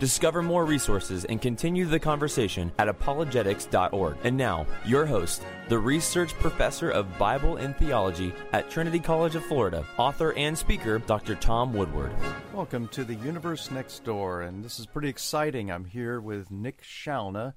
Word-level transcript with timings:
Discover 0.00 0.40
more 0.40 0.64
resources 0.64 1.26
and 1.26 1.42
continue 1.42 1.84
the 1.84 2.00
conversation 2.00 2.72
at 2.78 2.88
apologetics.org. 2.88 4.16
And 4.24 4.34
now, 4.34 4.66
your 4.86 5.04
host, 5.04 5.42
the 5.68 5.78
research 5.78 6.32
professor 6.38 6.88
of 6.88 7.18
Bible 7.18 7.58
and 7.58 7.76
theology 7.76 8.32
at 8.54 8.70
Trinity 8.70 8.98
College 8.98 9.34
of 9.34 9.44
Florida, 9.44 9.84
author 9.98 10.32
and 10.38 10.56
speaker, 10.56 11.00
Dr. 11.00 11.34
Tom 11.34 11.74
Woodward. 11.74 12.12
Welcome 12.54 12.88
to 12.88 13.04
the 13.04 13.16
Universe 13.16 13.70
Next 13.70 14.02
Door, 14.02 14.40
and 14.40 14.64
this 14.64 14.80
is 14.80 14.86
pretty 14.86 15.10
exciting. 15.10 15.70
I'm 15.70 15.84
here 15.84 16.18
with 16.18 16.50
Nick 16.50 16.82
Shauna. 16.82 17.52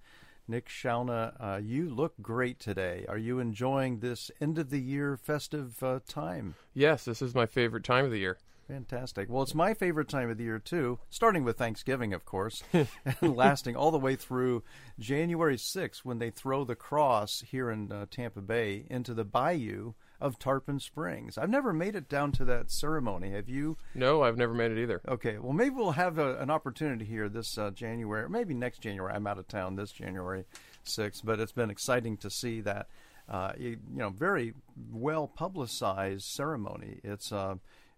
Nick 0.45 0.67
Shauna, 0.67 1.33
uh, 1.39 1.61
you 1.63 1.89
look 1.89 2.13
great 2.21 2.59
today. 2.59 3.05
Are 3.07 3.17
you 3.17 3.39
enjoying 3.39 3.99
this 3.99 4.29
end 4.41 4.59
of 4.59 4.69
the 4.69 4.81
year 4.81 5.15
festive 5.15 5.81
uh, 5.81 6.01
time? 6.09 6.55
Yes, 6.73 7.05
this 7.05 7.21
is 7.21 7.33
my 7.33 7.45
favorite 7.45 7.85
time 7.85 8.03
of 8.03 8.11
the 8.11 8.19
year. 8.19 8.37
Fantastic. 8.73 9.29
Well, 9.29 9.43
it's 9.43 9.53
my 9.53 9.75
favorite 9.75 10.09
time 10.09 10.31
of 10.31 10.39
the 10.39 10.45
year, 10.45 10.57
too, 10.57 10.97
starting 11.11 11.43
with 11.43 11.59
Thanksgiving, 11.59 12.11
of 12.11 12.25
course, 12.25 12.63
and 12.73 12.87
lasting 13.21 13.75
all 13.75 13.91
the 13.91 13.99
way 13.99 14.15
through 14.15 14.63
January 14.97 15.57
6th 15.57 15.99
when 15.99 16.17
they 16.17 16.31
throw 16.31 16.63
the 16.63 16.75
cross 16.75 17.43
here 17.47 17.69
in 17.69 17.91
uh, 17.91 18.07
Tampa 18.09 18.41
Bay 18.41 18.85
into 18.89 19.13
the 19.13 19.23
bayou 19.23 19.93
of 20.19 20.39
Tarpon 20.39 20.79
Springs. 20.79 21.37
I've 21.37 21.51
never 21.51 21.71
made 21.71 21.95
it 21.95 22.09
down 22.09 22.31
to 22.31 22.45
that 22.45 22.71
ceremony. 22.71 23.33
Have 23.33 23.47
you? 23.47 23.77
No, 23.93 24.23
I've 24.23 24.37
never 24.37 24.55
made 24.55 24.71
it 24.71 24.79
either. 24.79 25.01
Okay. 25.07 25.37
Well, 25.37 25.53
maybe 25.53 25.75
we'll 25.75 25.91
have 25.91 26.17
a, 26.17 26.39
an 26.39 26.49
opportunity 26.49 27.05
here 27.05 27.29
this 27.29 27.59
uh, 27.59 27.69
January, 27.69 28.23
or 28.23 28.29
maybe 28.29 28.55
next 28.55 28.79
January. 28.79 29.13
I'm 29.13 29.27
out 29.27 29.37
of 29.37 29.47
town 29.47 29.75
this 29.75 29.91
January 29.91 30.45
6th, 30.83 31.21
but 31.23 31.39
it's 31.39 31.51
been 31.51 31.69
exciting 31.69 32.17
to 32.17 32.31
see 32.31 32.61
that. 32.61 32.87
Uh, 33.29 33.53
you, 33.57 33.69
you 33.69 33.99
know, 33.99 34.09
very 34.09 34.53
well 34.91 35.27
publicized 35.27 36.25
ceremony. 36.25 36.99
It's 37.03 37.31
uh, 37.31 37.55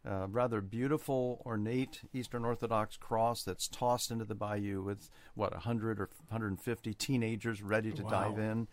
uh, 0.07 0.27
rather 0.29 0.61
beautiful, 0.61 1.41
ornate 1.45 2.01
Eastern 2.13 2.45
Orthodox 2.45 2.97
cross 2.97 3.43
that's 3.43 3.67
tossed 3.67 4.11
into 4.11 4.25
the 4.25 4.35
bayou 4.35 4.81
with 4.83 5.09
what 5.33 5.51
100 5.53 5.99
or 5.99 6.09
150 6.29 6.93
teenagers 6.93 7.61
ready 7.61 7.91
to 7.93 8.03
Wow. 8.03 8.09
dive 8.09 8.37
in. 8.39 8.67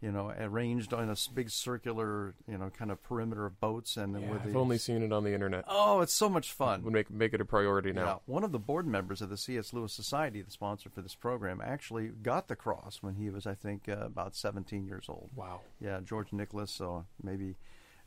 You 0.00 0.10
know, 0.10 0.30
arranged 0.36 0.92
on 0.92 1.08
a 1.10 1.14
big 1.32 1.48
circular, 1.48 2.34
you 2.48 2.58
know, 2.58 2.70
kind 2.70 2.90
of 2.90 3.00
perimeter 3.04 3.46
of 3.46 3.60
boats, 3.60 3.96
and 3.96 4.20
Yeah, 4.20 4.30
with 4.32 4.42
I've 4.42 4.52
the 4.52 4.58
only 4.58 4.76
seen 4.76 5.00
it 5.04 5.12
on 5.12 5.22
the 5.22 5.32
internet. 5.32 5.64
oh, 5.68 6.00
it's 6.00 6.12
so 6.12 6.28
much 6.28 6.50
fun. 6.50 6.82
Would 6.82 6.92
make 6.92 7.08
make 7.08 7.32
it 7.34 7.40
a 7.40 7.44
priority 7.44 7.90
Yeah, 7.90 8.02
now. 8.02 8.20
one 8.26 8.42
of 8.42 8.50
the 8.50 8.58
board 8.58 8.84
members 8.84 9.22
of 9.22 9.28
the 9.30 9.36
C.S. 9.36 9.72
Lewis 9.72 9.92
Society, 9.92 10.42
the 10.42 10.50
sponsor 10.50 10.90
for 10.90 11.02
this 11.02 11.14
program, 11.14 11.60
actually 11.64 12.08
got 12.08 12.48
the 12.48 12.56
cross 12.56 12.98
when 13.00 13.14
he 13.14 13.30
was, 13.30 13.46
I 13.46 13.54
think, 13.54 13.88
uh, 13.88 13.92
about 14.04 14.34
17 14.34 14.84
years 14.86 15.04
old. 15.08 15.30
Wow. 15.36 15.60
Yeah, 15.80 16.00
George 16.04 16.32
Nicholas. 16.32 16.72
So 16.72 17.06
maybe 17.22 17.54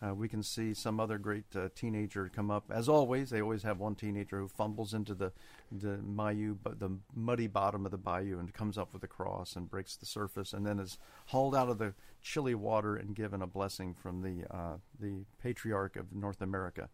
uh, 0.06 0.14
we 0.14 0.28
can 0.28 0.44
see 0.44 0.74
some 0.74 1.00
other 1.00 1.18
great 1.18 1.46
uh, 1.56 1.70
teenager 1.76 2.30
come 2.34 2.52
up. 2.52 2.66
As 2.70 2.90
always, 2.90 3.30
they 3.30 3.42
always 3.42 3.64
have 3.64 3.80
one 3.80 3.96
teenager 3.96 4.40
who 4.40 4.48
fumbles 4.48 4.94
into 4.94 5.14
the 5.14 5.32
the 5.72 5.98
bayou, 5.98 6.58
the 6.64 6.98
muddy 7.16 7.48
bottom 7.48 7.86
of 7.86 7.92
the 7.92 7.98
bayou, 7.98 8.40
and 8.40 8.54
comes 8.54 8.78
up 8.78 8.94
with 8.94 9.02
the 9.02 9.08
cross 9.08 9.56
and 9.56 9.70
breaks 9.70 9.96
the 9.96 10.06
surface, 10.06 10.54
and 10.54 10.66
then 10.66 10.80
is 10.80 10.98
hauled 11.28 11.56
out 11.56 11.70
of 11.70 11.78
the 11.78 11.94
chilly 12.22 12.56
water 12.56 12.96
and 12.96 13.16
given 13.16 13.42
a 13.42 13.48
blessing 13.48 13.94
from 13.94 14.22
the 14.22 14.46
uh, 14.56 14.78
the 15.00 15.26
patriarch 15.42 15.96
of 15.96 16.14
North 16.14 16.42
America. 16.42 16.90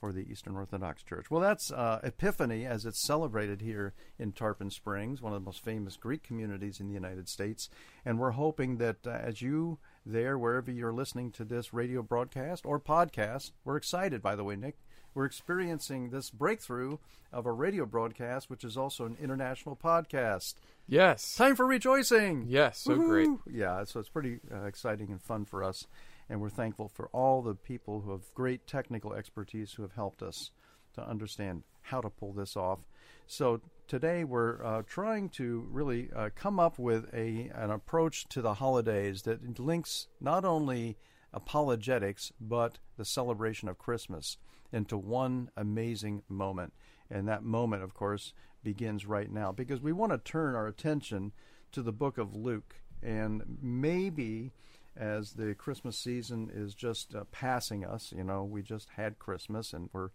For 0.00 0.12
the 0.12 0.30
Eastern 0.30 0.54
Orthodox 0.54 1.02
Church. 1.02 1.30
Well, 1.30 1.40
that's 1.40 1.72
uh, 1.72 2.00
Epiphany 2.02 2.66
as 2.66 2.84
it's 2.84 3.06
celebrated 3.06 3.62
here 3.62 3.94
in 4.18 4.32
Tarpon 4.32 4.68
Springs, 4.68 5.22
one 5.22 5.32
of 5.32 5.40
the 5.40 5.46
most 5.46 5.64
famous 5.64 5.96
Greek 5.96 6.22
communities 6.22 6.78
in 6.78 6.88
the 6.88 6.92
United 6.92 7.26
States. 7.26 7.70
And 8.04 8.18
we're 8.18 8.32
hoping 8.32 8.76
that 8.78 9.06
uh, 9.06 9.12
as 9.12 9.40
you 9.40 9.78
there, 10.06 10.38
wherever 10.38 10.70
you're 10.70 10.92
listening 10.92 11.30
to 11.32 11.44
this 11.44 11.72
radio 11.72 12.02
broadcast 12.02 12.66
or 12.66 12.78
podcast, 12.78 13.52
we're 13.64 13.76
excited, 13.76 14.22
by 14.22 14.36
the 14.36 14.44
way, 14.44 14.56
Nick. 14.56 14.76
We're 15.14 15.24
experiencing 15.24 16.10
this 16.10 16.30
breakthrough 16.30 16.98
of 17.32 17.46
a 17.46 17.52
radio 17.52 17.86
broadcast, 17.86 18.50
which 18.50 18.64
is 18.64 18.76
also 18.76 19.06
an 19.06 19.16
international 19.20 19.76
podcast. 19.76 20.54
Yes. 20.86 21.34
Time 21.36 21.56
for 21.56 21.66
rejoicing! 21.66 22.46
Yes, 22.48 22.80
so 22.80 22.96
great. 22.96 23.28
Yeah, 23.50 23.84
so 23.84 24.00
it's 24.00 24.08
pretty 24.08 24.40
uh, 24.52 24.64
exciting 24.64 25.10
and 25.10 25.22
fun 25.22 25.44
for 25.44 25.62
us, 25.62 25.86
and 26.28 26.40
we're 26.40 26.50
thankful 26.50 26.88
for 26.88 27.08
all 27.12 27.42
the 27.42 27.54
people 27.54 28.00
who 28.00 28.10
have 28.10 28.34
great 28.34 28.66
technical 28.66 29.14
expertise 29.14 29.72
who 29.72 29.82
have 29.82 29.94
helped 29.94 30.22
us 30.22 30.50
to 30.94 31.08
understand 31.08 31.62
how 31.82 32.00
to 32.00 32.10
pull 32.10 32.32
this 32.32 32.56
off. 32.56 32.80
So 33.26 33.60
today 33.88 34.24
we're 34.24 34.64
uh, 34.64 34.82
trying 34.86 35.28
to 35.30 35.66
really 35.70 36.10
uh, 36.14 36.30
come 36.34 36.60
up 36.60 36.78
with 36.78 37.12
a 37.14 37.50
an 37.54 37.70
approach 37.70 38.28
to 38.30 38.42
the 38.42 38.54
holidays 38.54 39.22
that 39.22 39.58
links 39.58 40.08
not 40.20 40.44
only 40.44 40.96
apologetics 41.32 42.32
but 42.40 42.78
the 42.96 43.04
celebration 43.04 43.68
of 43.68 43.78
Christmas 43.78 44.36
into 44.72 44.96
one 44.96 45.50
amazing 45.56 46.22
moment. 46.28 46.72
And 47.10 47.28
that 47.28 47.44
moment, 47.44 47.82
of 47.82 47.94
course, 47.94 48.32
begins 48.62 49.06
right 49.06 49.30
now 49.30 49.52
because 49.52 49.80
we 49.80 49.92
want 49.92 50.12
to 50.12 50.18
turn 50.18 50.54
our 50.54 50.66
attention 50.66 51.32
to 51.72 51.82
the 51.82 51.92
book 51.92 52.18
of 52.18 52.34
Luke. 52.34 52.76
And 53.02 53.58
maybe 53.62 54.52
as 54.96 55.32
the 55.32 55.54
Christmas 55.54 55.98
season 55.98 56.50
is 56.54 56.74
just 56.74 57.14
uh, 57.14 57.24
passing 57.30 57.84
us, 57.84 58.12
you 58.16 58.24
know, 58.24 58.44
we 58.44 58.62
just 58.62 58.88
had 58.96 59.18
Christmas 59.18 59.72
and 59.72 59.90
we're 59.92 60.10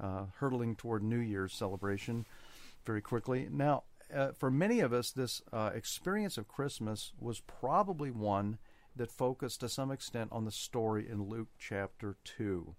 uh, 0.00 0.26
hurtling 0.38 0.76
toward 0.76 1.02
New 1.02 1.18
Year's 1.18 1.52
celebration 1.52 2.26
very 2.84 3.00
quickly. 3.00 3.48
Now, 3.50 3.84
uh, 4.14 4.32
for 4.32 4.50
many 4.50 4.80
of 4.80 4.92
us, 4.92 5.10
this 5.10 5.42
uh, 5.52 5.70
experience 5.74 6.38
of 6.38 6.48
Christmas 6.48 7.12
was 7.18 7.40
probably 7.40 8.10
one 8.10 8.58
that 8.96 9.10
focused 9.10 9.60
to 9.60 9.68
some 9.68 9.90
extent 9.90 10.30
on 10.32 10.44
the 10.44 10.52
story 10.52 11.08
in 11.08 11.28
Luke 11.28 11.48
chapter 11.58 12.16
2. 12.24 12.74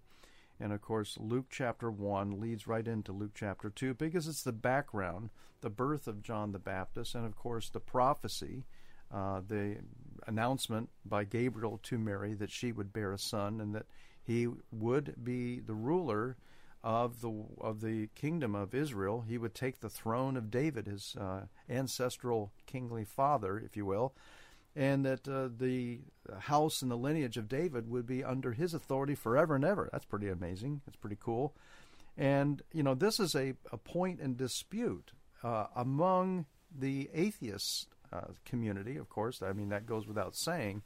And 0.58 0.72
of 0.72 0.80
course, 0.80 1.18
Luke 1.20 1.46
chapter 1.50 1.90
1 1.90 2.40
leads 2.40 2.66
right 2.66 2.86
into 2.86 3.12
Luke 3.12 3.32
chapter 3.34 3.68
2 3.68 3.94
because 3.94 4.26
it's 4.26 4.42
the 4.42 4.52
background, 4.52 5.30
the 5.60 5.70
birth 5.70 6.06
of 6.06 6.22
John 6.22 6.52
the 6.52 6.58
Baptist, 6.58 7.14
and 7.14 7.26
of 7.26 7.36
course, 7.36 7.68
the 7.68 7.80
prophecy, 7.80 8.64
uh, 9.12 9.42
the 9.46 9.76
announcement 10.26 10.88
by 11.04 11.24
Gabriel 11.24 11.78
to 11.84 11.98
Mary 11.98 12.34
that 12.34 12.50
she 12.50 12.72
would 12.72 12.92
bear 12.92 13.12
a 13.12 13.18
son 13.18 13.60
and 13.60 13.74
that 13.74 13.86
he 14.24 14.48
would 14.72 15.14
be 15.22 15.60
the 15.60 15.74
ruler 15.74 16.36
of 16.82 17.20
the 17.20 17.44
of 17.60 17.80
the 17.80 18.08
kingdom 18.14 18.54
of 18.54 18.74
Israel. 18.74 19.24
He 19.28 19.38
would 19.38 19.54
take 19.54 19.80
the 19.80 19.88
throne 19.88 20.36
of 20.36 20.50
David, 20.50 20.86
his 20.86 21.16
uh, 21.20 21.46
ancestral 21.68 22.52
kingly 22.66 23.04
father, 23.04 23.58
if 23.58 23.76
you 23.76 23.84
will, 23.84 24.14
and 24.74 25.04
that 25.04 25.26
uh, 25.28 25.48
the 25.56 26.00
house 26.40 26.82
and 26.82 26.90
the 26.90 26.96
lineage 26.96 27.36
of 27.36 27.48
David 27.48 27.88
would 27.90 28.06
be 28.06 28.22
under 28.22 28.52
his 28.52 28.74
authority 28.74 29.14
forever 29.14 29.56
and 29.56 29.64
ever. 29.64 29.88
That's 29.90 30.04
pretty 30.04 30.28
amazing. 30.28 30.82
That's 30.86 30.96
pretty 30.96 31.18
cool. 31.20 31.54
And 32.16 32.62
you 32.72 32.82
know, 32.82 32.94
this 32.94 33.18
is 33.20 33.34
a, 33.34 33.54
a 33.72 33.76
point 33.76 34.20
in 34.20 34.36
dispute 34.36 35.12
uh, 35.42 35.66
among 35.74 36.46
the 36.76 37.10
atheist 37.12 37.88
uh, 38.12 38.32
community. 38.44 38.96
Of 38.96 39.08
course, 39.08 39.42
I 39.42 39.52
mean 39.52 39.70
that 39.70 39.86
goes 39.86 40.06
without 40.06 40.36
saying. 40.36 40.82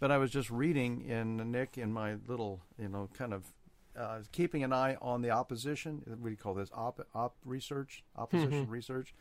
But 0.00 0.10
I 0.10 0.18
was 0.18 0.30
just 0.30 0.50
reading 0.50 1.02
in 1.08 1.52
Nick 1.52 1.78
in 1.78 1.92
my 1.92 2.16
little, 2.26 2.60
you 2.78 2.88
know, 2.88 3.08
kind 3.16 3.32
of 3.32 3.44
uh, 3.98 4.20
keeping 4.32 4.62
an 4.64 4.72
eye 4.72 4.96
on 5.00 5.22
the 5.22 5.30
opposition. 5.30 6.02
What 6.06 6.24
do 6.24 6.30
you 6.30 6.36
call 6.36 6.54
this? 6.54 6.70
Op, 6.74 7.06
op 7.14 7.36
research, 7.44 8.02
opposition 8.16 8.68
research. 8.68 9.14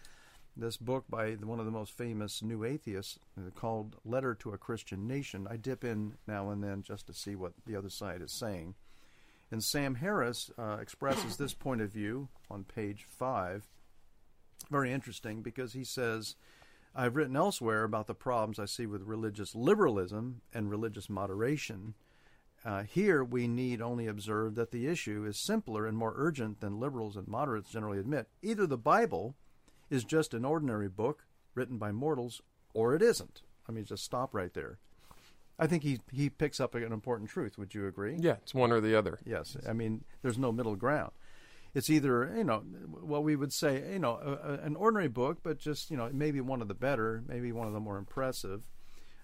This 0.56 0.78
book 0.78 1.06
by 1.10 1.32
the- 1.36 1.48
one 1.48 1.60
of 1.60 1.66
the 1.66 1.72
most 1.72 1.94
famous 1.98 2.44
new 2.44 2.64
atheists 2.64 3.18
uh, 3.38 3.50
called 3.56 3.96
"Letter 4.06 4.36
to 4.36 4.52
a 4.54 4.58
Christian 4.58 5.08
Nation." 5.08 5.48
I 5.50 5.58
dip 5.58 5.84
in 5.84 6.14
now 6.28 6.50
and 6.52 6.64
then 6.64 6.84
just 6.84 7.08
to 7.08 7.14
see 7.14 7.36
what 7.36 7.54
the 7.66 7.76
other 7.76 7.90
side 7.90 8.22
is 8.22 8.32
saying. 8.32 8.76
And 9.52 9.64
Sam 9.64 9.96
Harris 9.96 10.52
uh, 10.58 10.78
expresses 10.82 11.38
this 11.38 11.54
point 11.54 11.82
of 11.82 11.92
view 11.92 12.30
on 12.50 12.64
page 12.64 13.06
five. 13.10 13.68
Very 14.72 14.92
interesting 14.92 15.42
because 15.42 15.74
he 15.74 15.84
says, 15.84 16.36
I've 16.96 17.16
written 17.16 17.36
elsewhere 17.36 17.84
about 17.84 18.08
the 18.08 18.16
problems 18.16 18.60
I 18.60 18.66
see 18.66 18.86
with 18.86 19.02
religious 19.04 19.54
liberalism 19.56 20.42
and 20.54 20.70
religious 20.70 21.10
moderation. 21.10 21.94
Uh, 22.66 22.84
here, 22.84 23.24
we 23.24 23.48
need 23.48 23.82
only 23.82 24.08
observe 24.08 24.56
that 24.56 24.72
the 24.72 24.88
issue 24.88 25.26
is 25.26 25.38
simpler 25.38 25.86
and 25.86 25.98
more 25.98 26.14
urgent 26.16 26.62
than 26.62 26.80
liberals 26.80 27.18
and 27.18 27.28
moderates 27.28 27.70
generally 27.70 28.00
admit. 28.00 28.28
Either 28.42 28.66
the 28.66 28.78
Bible 28.78 29.36
is 29.90 30.06
just 30.06 30.34
an 30.34 30.46
ordinary 30.46 30.88
book 30.88 31.26
written 31.56 31.78
by 31.78 31.92
mortals, 31.92 32.42
or 32.74 32.96
it 32.96 33.02
isn't. 33.02 33.42
Let 33.68 33.76
me 33.76 33.84
just 33.84 34.04
stop 34.04 34.34
right 34.34 34.54
there. 34.54 34.80
I 35.60 35.68
think 35.68 35.84
he 35.84 36.00
he 36.12 36.30
picks 36.30 36.60
up 36.60 36.74
an 36.74 36.92
important 36.92 37.30
truth. 37.30 37.58
Would 37.58 37.76
you 37.76 37.88
agree? 37.88 38.18
Yeah, 38.20 38.38
it's 38.42 38.56
one 38.56 38.72
or 38.72 38.82
the 38.82 38.98
other. 38.98 39.20
Yes, 39.26 39.56
I 39.68 39.74
mean 39.74 40.04
there's 40.22 40.38
no 40.38 40.52
middle 40.52 40.76
ground. 40.76 41.12
It's 41.76 41.90
either 41.90 42.34
you 42.36 42.44
know 42.44 42.60
what 42.60 43.24
we 43.24 43.36
would 43.36 43.54
say 43.54 43.94
you 43.94 44.00
know 44.00 44.16
a, 44.16 44.54
a, 44.54 44.54
an 44.66 44.76
ordinary 44.76 45.10
book, 45.10 45.40
but 45.44 45.60
just 45.60 45.92
you 45.92 45.98
know 45.98 46.10
maybe 46.12 46.42
one 46.42 46.62
of 46.62 46.68
the 46.68 46.74
better, 46.74 47.24
maybe 47.28 47.52
one 47.52 47.68
of 47.68 47.74
the 47.74 47.80
more 47.80 47.98
impressive, 47.98 48.68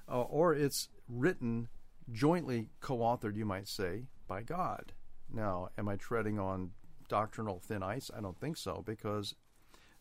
uh, 0.07 0.21
or 0.21 0.53
it's 0.53 0.89
written 1.07 1.67
jointly 2.11 2.69
co-authored, 2.81 3.35
you 3.35 3.45
might 3.45 3.67
say, 3.67 4.03
by 4.27 4.41
God. 4.41 4.93
Now, 5.31 5.69
am 5.77 5.87
I 5.87 5.95
treading 5.95 6.39
on 6.39 6.71
doctrinal 7.07 7.59
thin 7.59 7.83
ice? 7.83 8.09
I 8.15 8.21
don't 8.21 8.39
think 8.39 8.57
so, 8.57 8.83
because 8.85 9.35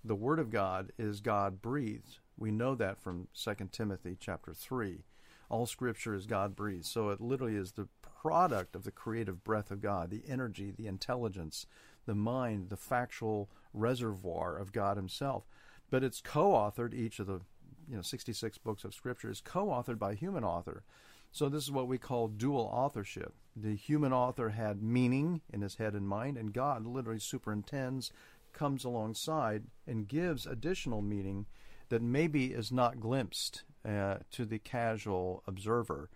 the 0.05 0.15
Word 0.15 0.39
of 0.39 0.51
God 0.51 0.93
is 0.99 1.21
God 1.21 1.61
breathed. 1.61 2.19
We 2.37 2.51
know 2.51 2.75
that 2.77 3.01
from 3.01 3.29
2 3.35 3.55
Timothy 3.73 4.17
chapter 4.19 4.55
3. 4.55 5.05
All 5.51 5.67
Scripture 5.67 6.15
is 6.15 6.27
God 6.27 6.55
breathed. 6.55 6.87
So 6.87 7.11
it 7.11 7.21
literally 7.21 7.57
is 7.57 7.73
the 7.73 7.89
product 8.03 8.75
of 8.75 8.85
the 8.85 8.91
creative 8.91 9.45
breath 9.45 9.71
of 9.71 9.81
God, 9.81 10.11
the 10.11 10.23
energy, 10.29 10.71
the 10.71 10.87
intelligence, 10.87 11.67
the 12.07 12.15
mind, 12.15 12.69
the 12.69 12.77
factual 12.77 13.49
reservoir 13.73 14.57
of 14.57 14.73
God 14.73 14.97
Himself. 14.97 15.45
But 15.91 16.05
it's 16.05 16.21
co 16.21 16.51
authored, 16.51 16.95
each 16.95 17.19
of 17.19 17.27
the 17.27 17.41
you 17.89 17.97
know 17.97 18.03
66 18.03 18.59
books 18.59 18.85
of 18.85 18.95
Scripture 18.95 19.31
is 19.31 19.41
co 19.41 19.67
authored 19.67 19.99
by 19.99 20.13
a 20.13 20.17
human 20.17 20.45
author. 20.45 20.85
So 21.31 21.49
this 21.49 21.65
is 21.65 21.71
what 21.71 21.89
we 21.89 21.99
call 21.99 22.29
dual 22.29 22.71
authorship. 22.73 23.35
The 23.55 23.75
human 23.75 24.13
author 24.13 24.51
had 24.51 24.83
meaning 24.83 25.41
in 25.53 25.63
his 25.63 25.77
head 25.77 25.95
and 25.95 26.09
mind, 26.09 26.37
and 26.37 26.53
God 26.53 26.87
literally 26.87 27.21
superintends, 27.21 28.13
comes 28.53 28.85
alongside, 28.85 29.65
and 29.87 30.09
gives 30.09 30.47
additional 30.47 31.03
meaning 31.03 31.47
that 31.89 32.03
maybe 32.03 32.47
is 32.47 32.71
not 32.73 33.01
glimpsed 33.01 33.65
uh, 33.89 34.17
to 34.33 34.45
the 34.45 34.59
casual 34.59 35.43
observer. 35.47 36.11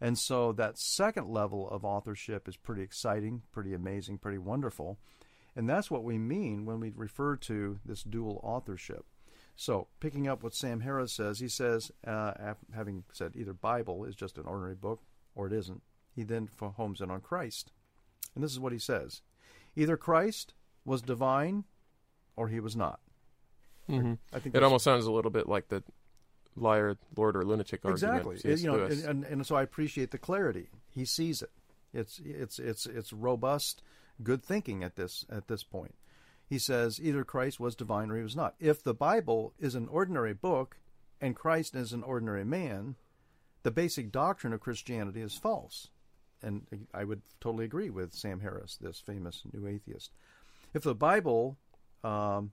And 0.00 0.18
so 0.18 0.52
that 0.52 0.78
second 0.78 1.28
level 1.28 1.68
of 1.70 1.84
authorship 1.84 2.48
is 2.48 2.56
pretty 2.56 2.82
exciting, 2.82 3.42
pretty 3.52 3.72
amazing, 3.72 4.18
pretty 4.18 4.38
wonderful. 4.38 4.98
And 5.54 5.68
that's 5.68 5.90
what 5.90 6.04
we 6.04 6.18
mean 6.18 6.66
when 6.66 6.80
we 6.80 6.92
refer 6.94 7.36
to 7.36 7.78
this 7.84 8.02
dual 8.02 8.40
authorship. 8.42 9.06
So, 9.56 9.88
picking 10.00 10.28
up 10.28 10.42
what 10.42 10.54
Sam 10.54 10.80
Harris 10.80 11.12
says, 11.12 11.40
he 11.40 11.48
says, 11.48 11.90
uh, 12.06 12.32
having 12.74 13.04
said 13.12 13.32
either 13.34 13.54
Bible 13.54 14.04
is 14.04 14.14
just 14.14 14.36
an 14.36 14.44
ordinary 14.44 14.74
book 14.74 15.00
or 15.34 15.46
it 15.46 15.52
isn't, 15.54 15.82
he 16.14 16.22
then 16.22 16.48
homes 16.60 17.00
in 17.00 17.10
on 17.10 17.22
Christ. 17.22 17.72
And 18.34 18.44
this 18.44 18.52
is 18.52 18.60
what 18.60 18.72
he 18.72 18.78
says 18.78 19.22
either 19.74 19.96
Christ 19.96 20.54
was 20.84 21.02
divine 21.02 21.64
or 22.36 22.48
he 22.48 22.60
was 22.60 22.76
not. 22.76 23.00
Mm-hmm. 23.88 24.14
I 24.32 24.38
think 24.38 24.54
it 24.54 24.62
almost 24.62 24.84
sounds 24.84 25.06
a 25.06 25.12
little 25.12 25.30
bit 25.30 25.48
like 25.48 25.68
the 25.68 25.82
liar, 26.56 26.96
lord, 27.16 27.36
or 27.36 27.44
lunatic 27.44 27.80
exactly. 27.84 28.08
argument. 28.08 28.44
Exactly. 28.44 28.64
You 28.64 28.78
know, 28.78 28.84
and, 28.84 29.04
and, 29.04 29.24
and, 29.24 29.46
so 29.46 29.56
I 29.56 29.62
appreciate 29.62 30.10
the 30.10 30.18
clarity. 30.18 30.68
He 30.90 31.04
sees 31.04 31.40
it. 31.42 31.50
It's 31.94 32.20
it's 32.24 32.58
it's 32.58 32.86
it's 32.86 33.12
robust, 33.12 33.82
good 34.22 34.42
thinking 34.42 34.82
at 34.82 34.96
this 34.96 35.24
at 35.30 35.48
this 35.48 35.62
point. 35.62 35.94
He 36.48 36.58
says 36.58 37.00
either 37.02 37.24
Christ 37.24 37.58
was 37.58 37.74
divine 37.74 38.10
or 38.10 38.16
he 38.16 38.22
was 38.22 38.36
not. 38.36 38.54
If 38.60 38.82
the 38.82 38.94
Bible 38.94 39.52
is 39.58 39.74
an 39.74 39.88
ordinary 39.88 40.34
book 40.34 40.78
and 41.20 41.34
Christ 41.34 41.74
is 41.74 41.92
an 41.92 42.02
ordinary 42.02 42.44
man, 42.44 42.94
the 43.62 43.70
basic 43.70 44.12
doctrine 44.12 44.52
of 44.52 44.60
Christianity 44.60 45.20
is 45.20 45.36
false. 45.36 45.88
And 46.42 46.66
I 46.94 47.04
would 47.04 47.22
totally 47.40 47.64
agree 47.64 47.90
with 47.90 48.14
Sam 48.14 48.40
Harris, 48.40 48.78
this 48.80 49.00
famous 49.00 49.42
new 49.52 49.66
atheist. 49.66 50.12
If 50.72 50.82
the 50.82 50.94
Bible 50.94 51.56
um, 52.04 52.52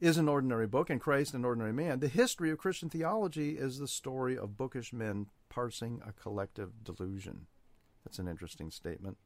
is 0.00 0.16
an 0.16 0.28
ordinary 0.28 0.66
book 0.66 0.90
and 0.90 1.00
Christ 1.00 1.34
an 1.34 1.44
ordinary 1.44 1.72
man. 1.72 2.00
The 2.00 2.08
history 2.08 2.50
of 2.50 2.58
Christian 2.58 2.88
theology 2.88 3.58
is 3.58 3.78
the 3.78 3.88
story 3.88 4.38
of 4.38 4.56
bookish 4.56 4.92
men 4.92 5.26
parsing 5.48 6.00
a 6.06 6.12
collective 6.12 6.84
delusion. 6.84 7.46
That's 8.04 8.18
an 8.18 8.28
interesting 8.28 8.70
statement. 8.70 9.18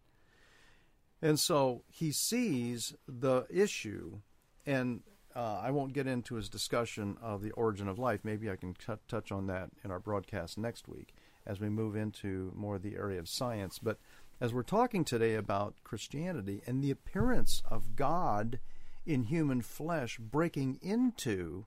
And 1.23 1.39
so 1.39 1.85
he 1.89 2.11
sees 2.11 2.95
the 3.07 3.47
issue, 3.49 4.19
and 4.67 5.03
uh, 5.35 5.61
I 5.63 5.71
won't 5.71 5.93
get 5.93 6.09
into 6.09 6.35
his 6.35 6.49
discussion 6.49 7.17
of 7.23 7.43
the 7.43 7.53
origin 7.53 7.89
of 7.89 7.99
life. 7.99 8.21
Maybe 8.25 8.51
I 8.51 8.57
can 8.57 8.75
t- 8.75 8.93
touch 9.09 9.31
on 9.31 9.47
that 9.47 9.71
in 9.85 9.93
our 9.93 10.01
broadcast 10.01 10.59
next 10.59 10.89
week 10.89 11.15
as 11.47 11.61
we 11.61 11.69
move 11.69 11.97
into 11.97 12.53
more 12.55 12.77
of 12.77 12.83
the 12.83 12.97
area 12.97 13.19
of 13.19 13.29
science. 13.29 13.79
But 13.79 13.99
as 14.41 14.53
we're 14.53 14.63
talking 14.65 15.05
today 15.05 15.37
about 15.37 15.75
Christianity 15.85 16.61
and 16.67 16.83
the 16.83 16.91
appearance 16.91 17.63
of 17.71 17.95
God 17.95 18.59
in 19.07 19.25
human 19.25 19.63
flesh 19.63 20.19
breaking 20.19 20.81
into 20.83 21.67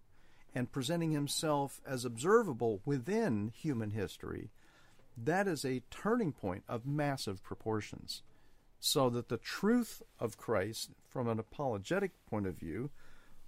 and 0.53 0.71
presenting 0.71 1.11
himself 1.11 1.81
as 1.85 2.05
observable 2.05 2.81
within 2.85 3.51
human 3.55 3.91
history, 3.91 4.49
that 5.17 5.47
is 5.47 5.63
a 5.63 5.81
turning 5.89 6.33
point 6.33 6.63
of 6.67 6.85
massive 6.85 7.41
proportions. 7.41 8.21
So 8.79 9.09
that 9.09 9.29
the 9.29 9.37
truth 9.37 10.01
of 10.19 10.37
Christ, 10.37 10.91
from 11.09 11.27
an 11.27 11.39
apologetic 11.39 12.11
point 12.29 12.45
of 12.45 12.55
view, 12.55 12.91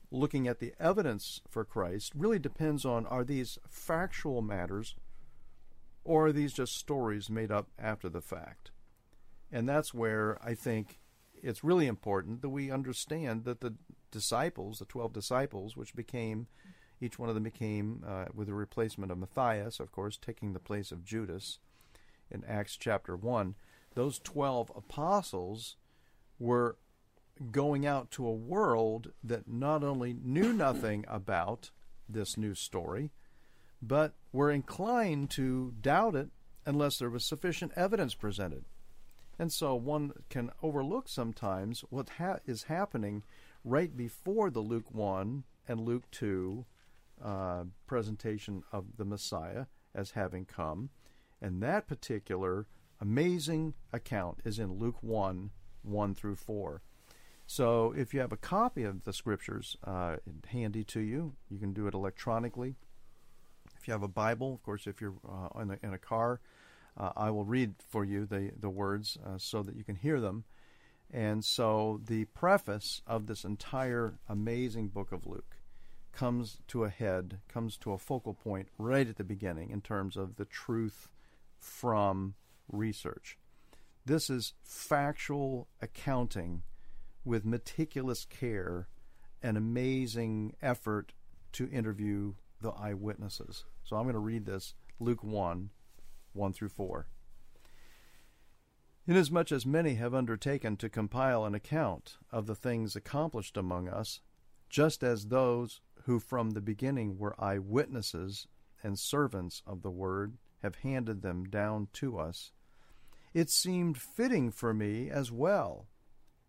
looking 0.09 0.47
at 0.47 0.59
the 0.59 0.73
evidence 0.79 1.41
for 1.49 1.65
Christ, 1.65 2.13
really 2.15 2.39
depends 2.39 2.85
on 2.85 3.05
are 3.05 3.23
these 3.23 3.59
factual 3.67 4.41
matters 4.41 4.95
or 6.03 6.27
are 6.27 6.31
these 6.31 6.53
just 6.53 6.75
stories 6.75 7.29
made 7.29 7.51
up 7.51 7.67
after 7.77 8.09
the 8.09 8.21
fact? 8.21 8.71
And 9.51 9.67
that's 9.67 9.93
where 9.93 10.37
I 10.43 10.53
think 10.55 10.99
it's 11.41 11.63
really 11.63 11.87
important 11.87 12.41
that 12.41 12.49
we 12.49 12.71
understand 12.71 13.43
that 13.45 13.61
the 13.61 13.75
disciples, 14.11 14.79
the 14.79 14.85
12 14.85 15.13
disciples, 15.13 15.77
which 15.77 15.95
became, 15.95 16.47
each 16.99 17.19
one 17.19 17.29
of 17.29 17.35
them 17.35 17.43
became, 17.43 18.03
uh, 18.07 18.25
with 18.33 18.47
the 18.47 18.53
replacement 18.53 19.11
of 19.11 19.17
Matthias, 19.17 19.79
of 19.79 19.91
course, 19.91 20.17
taking 20.17 20.53
the 20.53 20.59
place 20.59 20.91
of 20.91 21.05
Judas 21.05 21.59
in 22.31 22.43
Acts 22.45 22.75
chapter 22.77 23.15
1, 23.15 23.55
those 23.97 24.19
12 24.19 24.71
apostles 24.75 25.75
were 26.37 26.77
going 27.51 27.83
out 27.83 28.11
to 28.11 28.27
a 28.27 28.31
world 28.31 29.11
that 29.23 29.47
not 29.47 29.83
only 29.83 30.13
knew 30.13 30.53
nothing 30.53 31.03
about 31.07 31.71
this 32.07 32.37
new 32.37 32.53
story, 32.53 33.09
but 33.81 34.13
were 34.31 34.51
inclined 34.51 35.31
to 35.31 35.73
doubt 35.81 36.15
it 36.15 36.29
unless 36.63 36.99
there 36.99 37.09
was 37.09 37.25
sufficient 37.25 37.71
evidence 37.75 38.13
presented. 38.13 38.65
And 39.39 39.51
so 39.51 39.73
one 39.73 40.13
can 40.29 40.51
overlook 40.61 41.09
sometimes 41.09 41.83
what 41.89 42.09
ha- 42.19 42.37
is 42.45 42.63
happening 42.63 43.23
right 43.63 43.97
before 43.97 44.51
the 44.51 44.59
Luke 44.59 44.93
1 44.93 45.43
and 45.67 45.79
Luke 45.79 46.03
2 46.11 46.65
uh, 47.23 47.63
presentation 47.87 48.63
of 48.71 48.97
the 48.97 49.05
Messiah 49.05 49.65
as 49.95 50.11
having 50.11 50.45
come. 50.45 50.91
And 51.41 51.63
that 51.63 51.87
particular 51.87 52.67
amazing 52.99 53.73
account 53.93 54.39
is 54.43 54.59
in 54.59 54.73
Luke 54.73 55.01
1 55.01 55.51
1 55.83 56.15
through 56.15 56.35
4. 56.35 56.81
So 57.45 57.93
if 57.95 58.13
you 58.13 58.19
have 58.19 58.33
a 58.33 58.37
copy 58.37 58.83
of 58.83 59.05
the 59.05 59.13
scriptures 59.13 59.77
uh, 59.85 60.17
handy 60.47 60.83
to 60.85 60.99
you, 60.99 61.33
you 61.49 61.59
can 61.59 61.71
do 61.71 61.87
it 61.87 61.93
electronically. 61.93 62.75
If 63.79 63.87
you 63.87 63.93
have 63.93 64.03
a 64.03 64.09
Bible, 64.09 64.53
of 64.53 64.63
course, 64.63 64.85
if 64.85 64.99
you're 64.99 65.13
uh, 65.27 65.61
in, 65.61 65.71
a, 65.71 65.77
in 65.81 65.93
a 65.93 65.97
car, 65.97 66.41
uh, 66.97 67.11
I 67.15 67.29
will 67.29 67.45
read 67.45 67.75
for 67.87 68.03
you 68.03 68.25
the, 68.25 68.51
the 68.59 68.69
words 68.69 69.17
uh, 69.25 69.37
so 69.37 69.63
that 69.63 69.75
you 69.77 69.85
can 69.85 69.95
hear 69.95 70.19
them. 70.19 70.43
And 71.11 71.45
so 71.45 72.01
the 72.05 72.25
preface 72.25 73.01
of 73.07 73.27
this 73.27 73.45
entire 73.45 74.15
amazing 74.27 74.89
book 74.89 75.13
of 75.13 75.25
Luke 75.25 75.55
comes 76.11 76.57
to 76.67 76.83
a 76.83 76.89
head, 76.89 77.39
comes 77.47 77.77
to 77.77 77.93
a 77.93 77.97
focal 77.97 78.33
point 78.33 78.67
right 78.77 79.07
at 79.07 79.15
the 79.15 79.23
beginning 79.23 79.69
in 79.69 79.79
terms 79.79 80.17
of 80.17 80.35
the 80.35 80.45
truth 80.45 81.07
from 81.59 82.33
research. 82.71 83.37
This 84.05 84.29
is 84.29 84.53
factual 84.63 85.67
accounting 85.81 86.63
with 87.25 87.45
meticulous 87.45 88.25
care 88.25 88.87
and 89.41 89.57
amazing 89.57 90.55
effort 90.61 91.13
to 91.53 91.69
interview 91.69 92.33
the 92.61 92.71
eyewitnesses. 92.71 93.65
So 93.83 93.95
I'm 93.95 94.03
going 94.03 94.13
to 94.13 94.19
read 94.19 94.45
this 94.45 94.73
Luke 94.99 95.23
1 95.23 95.69
1 96.33 96.53
through 96.53 96.69
4. 96.69 97.07
Inasmuch 99.07 99.51
as 99.51 99.65
many 99.65 99.95
have 99.95 100.13
undertaken 100.13 100.75
to 100.77 100.89
compile 100.89 101.45
an 101.45 101.55
account 101.55 102.17
of 102.31 102.45
the 102.45 102.55
things 102.55 102.95
accomplished 102.95 103.57
among 103.57 103.87
us, 103.87 104.19
just 104.69 105.01
as 105.01 105.27
those 105.27 105.81
who 106.03 106.19
from 106.19 106.51
the 106.51 106.61
beginning 106.61 107.17
were 107.17 107.41
eyewitnesses 107.41 108.47
and 108.83 108.99
servants 108.99 109.63
of 109.65 109.81
the 109.81 109.89
word 109.89 110.37
have 110.61 110.75
handed 110.75 111.21
them 111.21 111.45
down 111.45 111.87
to 111.93 112.17
us, 112.17 112.51
it 113.37 113.51
seemed 113.51 114.01
fitting 114.01 114.49
for 114.49 114.73
me 114.73 115.11
as 115.11 115.31
well, 115.31 115.85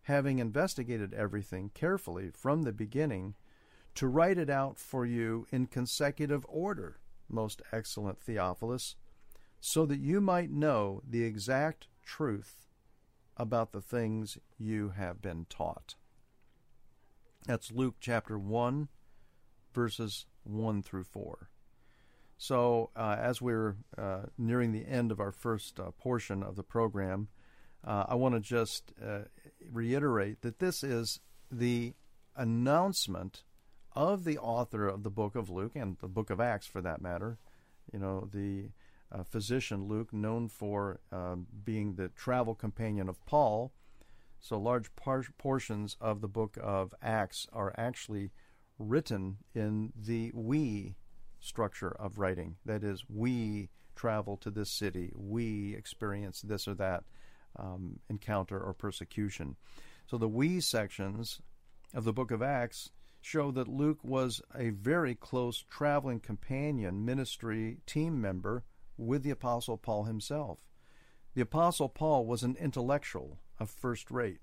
having 0.04 0.38
investigated 0.38 1.12
everything 1.12 1.71
carefully 1.75 2.30
from 2.30 2.62
the 2.62 2.73
beginning, 2.73 3.35
to 3.95 4.07
write 4.07 4.38
it 4.38 4.49
out 4.49 4.78
for 4.78 5.04
you 5.04 5.47
in 5.50 5.66
consecutive 5.66 6.47
order, 6.49 6.99
most 7.28 7.61
excellent 7.73 8.18
Theophilus 8.18 8.97
so 9.61 9.85
that 9.85 10.00
you 10.00 10.18
might 10.18 10.50
know 10.50 11.02
the 11.07 11.25
exact 11.25 11.88
truth 12.02 12.68
about 13.37 13.73
the 13.73 13.83
things 13.83 14.38
you 14.57 14.95
have 14.97 15.21
been 15.21 15.45
taught. 15.50 15.95
That's 17.47 17.71
Luke 17.71 17.97
chapter 18.00 18.38
1, 18.38 18.88
verses 19.75 20.25
1 20.45 20.83
through 20.83 21.04
4. 21.04 21.50
So, 22.40 22.90
uh, 22.95 23.16
as 23.18 23.42
we're 23.42 23.75
uh, 23.99 24.23
nearing 24.38 24.71
the 24.71 24.87
end 24.87 25.11
of 25.11 25.18
our 25.18 25.33
first 25.33 25.80
uh, 25.80 25.90
portion 25.90 26.45
of 26.45 26.54
the 26.54 26.62
program, 26.62 27.26
uh, 27.85 28.04
I 28.09 28.14
want 28.14 28.37
to 28.37 28.40
just 28.40 28.92
uh, 29.04 29.23
reiterate 29.73 30.42
that 30.42 30.61
this 30.61 30.85
is 30.85 31.18
the 31.50 31.95
announcement 32.37 33.42
of 33.92 34.23
the 34.23 34.38
author 34.38 34.87
of 34.87 35.02
the 35.02 35.11
book 35.11 35.35
of 35.35 35.50
Luke 35.50 35.73
and 35.75 35.97
the 35.99 36.07
book 36.07 36.30
of 36.30 36.40
Acts, 36.40 36.68
for 36.68 36.80
that 36.80 37.02
matter. 37.02 37.38
You 37.92 37.99
know, 37.99 38.28
the 38.33 38.68
uh, 39.11 39.25
physician, 39.25 39.88
Luke, 39.88 40.12
known 40.12 40.47
for 40.47 41.00
being 41.64 41.97
the 41.97 42.09
travel 42.09 42.54
companion 42.54 43.09
of 43.09 43.25
Paul. 43.26 43.73
So, 44.38 44.57
large 44.57 44.95
par- 44.95 45.25
portions 45.38 45.97
of 46.00 46.21
the 46.21 46.28
book 46.28 46.57
of 46.62 46.95
Acts 47.02 47.49
are 47.52 47.75
actually 47.76 48.30
written 48.78 49.38
in 49.57 49.92
the 49.97 50.30
we 50.33 50.95
structure 51.49 51.90
of 51.99 52.19
writing. 52.19 52.57
That 52.64 52.85
is, 52.85 53.05
we 53.09 53.71
travel 53.97 54.37
to 54.38 54.50
this 54.50 54.71
city, 54.71 55.12
we 55.17 55.75
experience 55.75 56.43
this 56.43 56.69
or 56.69 56.75
that 56.75 57.05
um, 57.59 57.99
encounter 58.09 58.59
or 58.59 58.73
persecution. 58.73 59.57
So, 60.07 60.19
the 60.19 60.28
we 60.28 60.61
sections 60.61 61.40
of 61.95 62.05
the 62.05 62.12
book 62.12 62.31
of 62.31 62.43
Acts 62.43 62.90
show 63.21 63.50
that 63.50 63.69
Luke 63.69 63.99
was 64.02 64.40
a 64.55 64.71
very 64.71 65.14
close 65.14 65.64
traveling 65.69 66.21
companion, 66.21 67.05
ministry 67.05 67.78
team 67.87 68.21
member 68.21 68.64
with 68.97 69.23
the 69.23 69.31
Apostle 69.31 69.76
Paul 69.76 70.05
himself. 70.05 70.59
The 71.35 71.43
Apostle 71.43 71.88
Paul 71.88 72.26
was 72.26 72.43
an 72.43 72.57
intellectual 72.59 73.38
of 73.59 73.71
first 73.71 74.11
rate. 74.11 74.40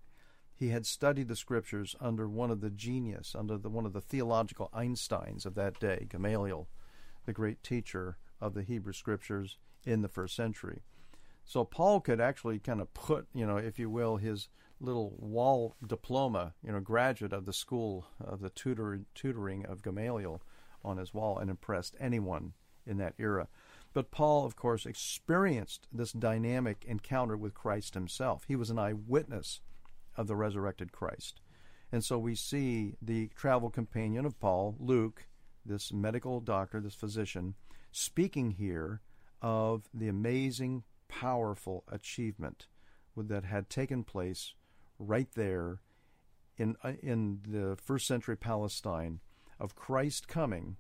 He 0.53 0.69
had 0.69 0.85
studied 0.85 1.27
the 1.27 1.35
scriptures 1.35 1.95
under 1.99 2.29
one 2.29 2.51
of 2.51 2.61
the 2.61 2.69
genius, 2.69 3.35
under 3.37 3.57
the, 3.57 3.69
one 3.69 3.85
of 3.85 3.93
the 3.93 4.01
theological 4.01 4.69
Einsteins 4.73 5.45
of 5.45 5.55
that 5.55 5.79
day, 5.79 6.07
Gamaliel, 6.09 6.69
the 7.25 7.33
great 7.33 7.63
teacher 7.63 8.17
of 8.39 8.53
the 8.53 8.63
Hebrew 8.63 8.93
scriptures 8.93 9.57
in 9.83 10.01
the 10.01 10.09
first 10.09 10.35
century. 10.35 10.81
So 11.43 11.63
Paul 11.63 12.01
could 12.01 12.19
actually 12.19 12.59
kind 12.59 12.81
of 12.81 12.93
put, 12.93 13.27
you 13.33 13.45
know, 13.45 13.57
if 13.57 13.77
you 13.77 13.89
will, 13.89 14.17
his 14.17 14.49
little 14.79 15.15
wall 15.17 15.75
diploma, 15.85 16.53
you 16.63 16.71
know, 16.71 16.79
graduate 16.79 17.33
of 17.33 17.45
the 17.45 17.53
school 17.53 18.07
of 18.19 18.41
the 18.41 18.49
tutor, 18.49 19.01
tutoring 19.13 19.65
of 19.65 19.83
Gamaliel 19.83 20.41
on 20.83 20.97
his 20.97 21.13
wall 21.13 21.37
and 21.37 21.49
impressed 21.49 21.95
anyone 21.99 22.53
in 22.85 22.97
that 22.97 23.13
era. 23.17 23.47
But 23.93 24.11
Paul, 24.11 24.45
of 24.45 24.55
course, 24.55 24.85
experienced 24.85 25.87
this 25.91 26.11
dynamic 26.11 26.83
encounter 26.85 27.37
with 27.37 27.53
Christ 27.53 27.93
himself. 27.93 28.43
He 28.47 28.55
was 28.55 28.69
an 28.69 28.79
eyewitness 28.79 29.61
of 30.17 30.27
the 30.27 30.35
resurrected 30.35 30.91
Christ. 30.91 31.39
And 31.91 32.03
so 32.03 32.17
we 32.17 32.35
see 32.35 32.95
the 33.01 33.29
travel 33.35 33.69
companion 33.69 34.25
of 34.25 34.39
Paul, 34.39 34.75
Luke, 34.79 35.27
this 35.65 35.91
medical 35.91 36.39
doctor, 36.39 36.79
this 36.79 36.95
physician, 36.95 37.55
speaking 37.91 38.51
here 38.51 39.01
of 39.41 39.89
the 39.93 40.07
amazing, 40.07 40.83
powerful 41.07 41.83
achievement 41.91 42.67
that 43.15 43.45
had 43.45 43.69
taken 43.69 44.03
place 44.03 44.53
right 44.99 45.29
there 45.35 45.79
in 46.57 46.75
uh, 46.83 46.93
in 47.01 47.39
the 47.47 47.77
first 47.81 48.07
century 48.07 48.35
Palestine 48.35 49.19
of 49.59 49.75
Christ 49.75 50.27
coming 50.27 50.77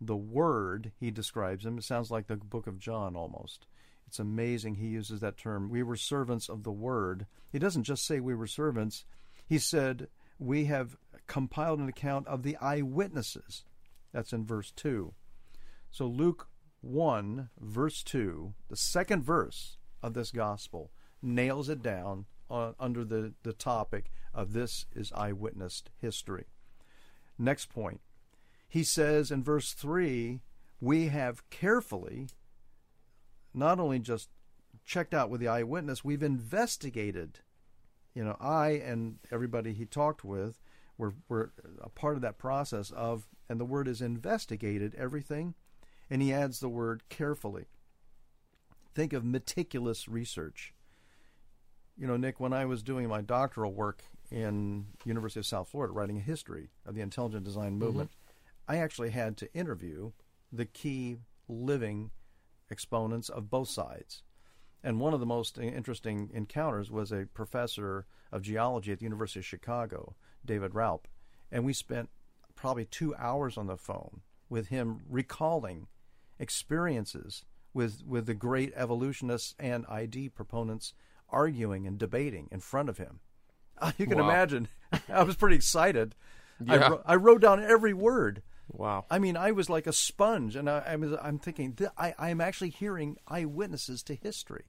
the 0.00 0.16
Word, 0.16 0.92
he 0.98 1.10
describes 1.10 1.64
him. 1.64 1.78
It 1.78 1.84
sounds 1.84 2.10
like 2.10 2.26
the 2.26 2.36
book 2.36 2.66
of 2.66 2.78
John 2.78 3.16
almost. 3.16 3.66
It's 4.06 4.18
amazing 4.18 4.74
he 4.74 4.88
uses 4.88 5.20
that 5.20 5.38
term. 5.38 5.70
We 5.70 5.82
were 5.82 5.96
servants 5.96 6.48
of 6.48 6.62
the 6.62 6.72
Word. 6.72 7.26
He 7.50 7.58
doesn't 7.58 7.84
just 7.84 8.06
say 8.06 8.20
we 8.20 8.34
were 8.34 8.46
servants, 8.46 9.04
he 9.46 9.58
said, 9.58 10.08
We 10.38 10.66
have 10.66 10.96
compiled 11.26 11.80
an 11.80 11.88
account 11.88 12.26
of 12.26 12.42
the 12.42 12.56
eyewitnesses. 12.56 13.64
That's 14.14 14.32
in 14.32 14.46
verse 14.46 14.70
2. 14.70 15.12
So, 15.90 16.06
Luke 16.06 16.48
1, 16.80 17.50
verse 17.60 18.02
2, 18.04 18.54
the 18.70 18.76
second 18.76 19.24
verse 19.24 19.76
of 20.02 20.14
this 20.14 20.30
gospel, 20.30 20.92
nails 21.20 21.68
it 21.68 21.82
down 21.82 22.26
on, 22.48 22.74
under 22.78 23.04
the, 23.04 23.34
the 23.42 23.52
topic 23.52 24.12
of 24.32 24.52
this 24.52 24.86
is 24.94 25.12
eyewitness 25.12 25.82
history. 26.00 26.46
Next 27.38 27.66
point 27.66 28.00
he 28.68 28.84
says 28.84 29.30
in 29.30 29.42
verse 29.42 29.72
3 29.72 30.40
we 30.80 31.08
have 31.08 31.48
carefully 31.50 32.28
not 33.52 33.78
only 33.80 33.98
just 33.98 34.28
checked 34.84 35.14
out 35.14 35.30
with 35.30 35.40
the 35.40 35.48
eyewitness, 35.48 36.04
we've 36.04 36.22
investigated. 36.22 37.38
You 38.14 38.24
know, 38.24 38.36
I 38.40 38.70
and 38.70 39.18
everybody 39.30 39.72
he 39.72 39.86
talked 39.86 40.24
with 40.24 40.60
were, 40.98 41.14
were 41.28 41.52
a 41.80 41.88
part 41.88 42.16
of 42.16 42.22
that 42.22 42.38
process 42.38 42.90
of, 42.90 43.26
and 43.48 43.60
the 43.60 43.64
word 43.64 43.88
is 43.88 44.00
investigated 44.00 44.94
everything, 44.96 45.54
and 46.10 46.22
he 46.22 46.32
adds 46.32 46.60
the 46.60 46.68
word 46.68 47.02
carefully. 47.08 47.66
Think 48.94 49.12
of 49.12 49.24
meticulous 49.24 50.08
research. 50.08 50.72
You 51.96 52.06
know, 52.06 52.16
Nick, 52.16 52.40
when 52.40 52.52
I 52.52 52.64
was 52.64 52.82
doing 52.82 53.08
my 53.08 53.20
doctoral 53.20 53.72
work 53.72 54.02
in 54.30 54.86
University 55.04 55.40
of 55.40 55.46
South 55.46 55.68
Florida, 55.68 55.92
writing 55.92 56.16
a 56.16 56.20
history 56.20 56.70
of 56.86 56.94
the 56.94 57.00
intelligent 57.00 57.44
design 57.44 57.78
movement, 57.78 58.10
mm-hmm 58.10 58.24
I 58.66 58.76
actually 58.76 59.10
had 59.10 59.36
to 59.38 59.52
interview 59.54 60.12
the 60.52 60.64
key 60.64 61.18
living 61.48 62.10
exponents 62.70 63.28
of 63.28 63.50
both 63.50 63.68
sides. 63.68 64.22
And 64.84 65.00
one 65.00 65.14
of 65.14 65.20
the 65.20 65.26
most 65.26 65.56
interesting 65.56 66.30
encounters 66.34 66.90
was 66.90 67.10
a 67.10 67.26
professor 67.32 68.04
of 68.30 68.42
geology 68.42 68.92
at 68.92 68.98
the 68.98 69.04
University 69.04 69.40
of 69.40 69.46
Chicago, 69.46 70.14
David 70.44 70.74
Raup. 70.74 71.08
And 71.50 71.64
we 71.64 71.72
spent 71.72 72.10
probably 72.54 72.84
two 72.84 73.14
hours 73.16 73.56
on 73.56 73.66
the 73.66 73.78
phone 73.78 74.20
with 74.50 74.68
him 74.68 75.00
recalling 75.08 75.86
experiences 76.38 77.44
with, 77.72 78.02
with 78.06 78.26
the 78.26 78.34
great 78.34 78.74
evolutionists 78.76 79.54
and 79.58 79.86
ID 79.88 80.28
proponents 80.28 80.92
arguing 81.30 81.86
and 81.86 81.98
debating 81.98 82.48
in 82.52 82.60
front 82.60 82.90
of 82.90 82.98
him. 82.98 83.20
You 83.98 84.06
can 84.06 84.18
wow. 84.18 84.28
imagine. 84.28 84.68
I 85.08 85.24
was 85.24 85.34
pretty 85.34 85.56
excited. 85.56 86.14
Yeah. 86.64 86.98
I, 87.06 87.14
I 87.14 87.16
wrote 87.16 87.40
down 87.40 87.64
every 87.64 87.92
word. 87.92 88.42
Wow. 88.68 89.04
I 89.10 89.18
mean, 89.18 89.36
I 89.36 89.50
was 89.50 89.68
like 89.68 89.86
a 89.86 89.92
sponge, 89.92 90.56
and 90.56 90.70
I, 90.70 90.78
I 90.86 90.96
was, 90.96 91.12
I'm 91.20 91.38
thinking, 91.38 91.76
I, 91.98 92.14
I'm 92.18 92.40
actually 92.40 92.70
hearing 92.70 93.16
eyewitnesses 93.26 94.02
to 94.04 94.14
history. 94.14 94.64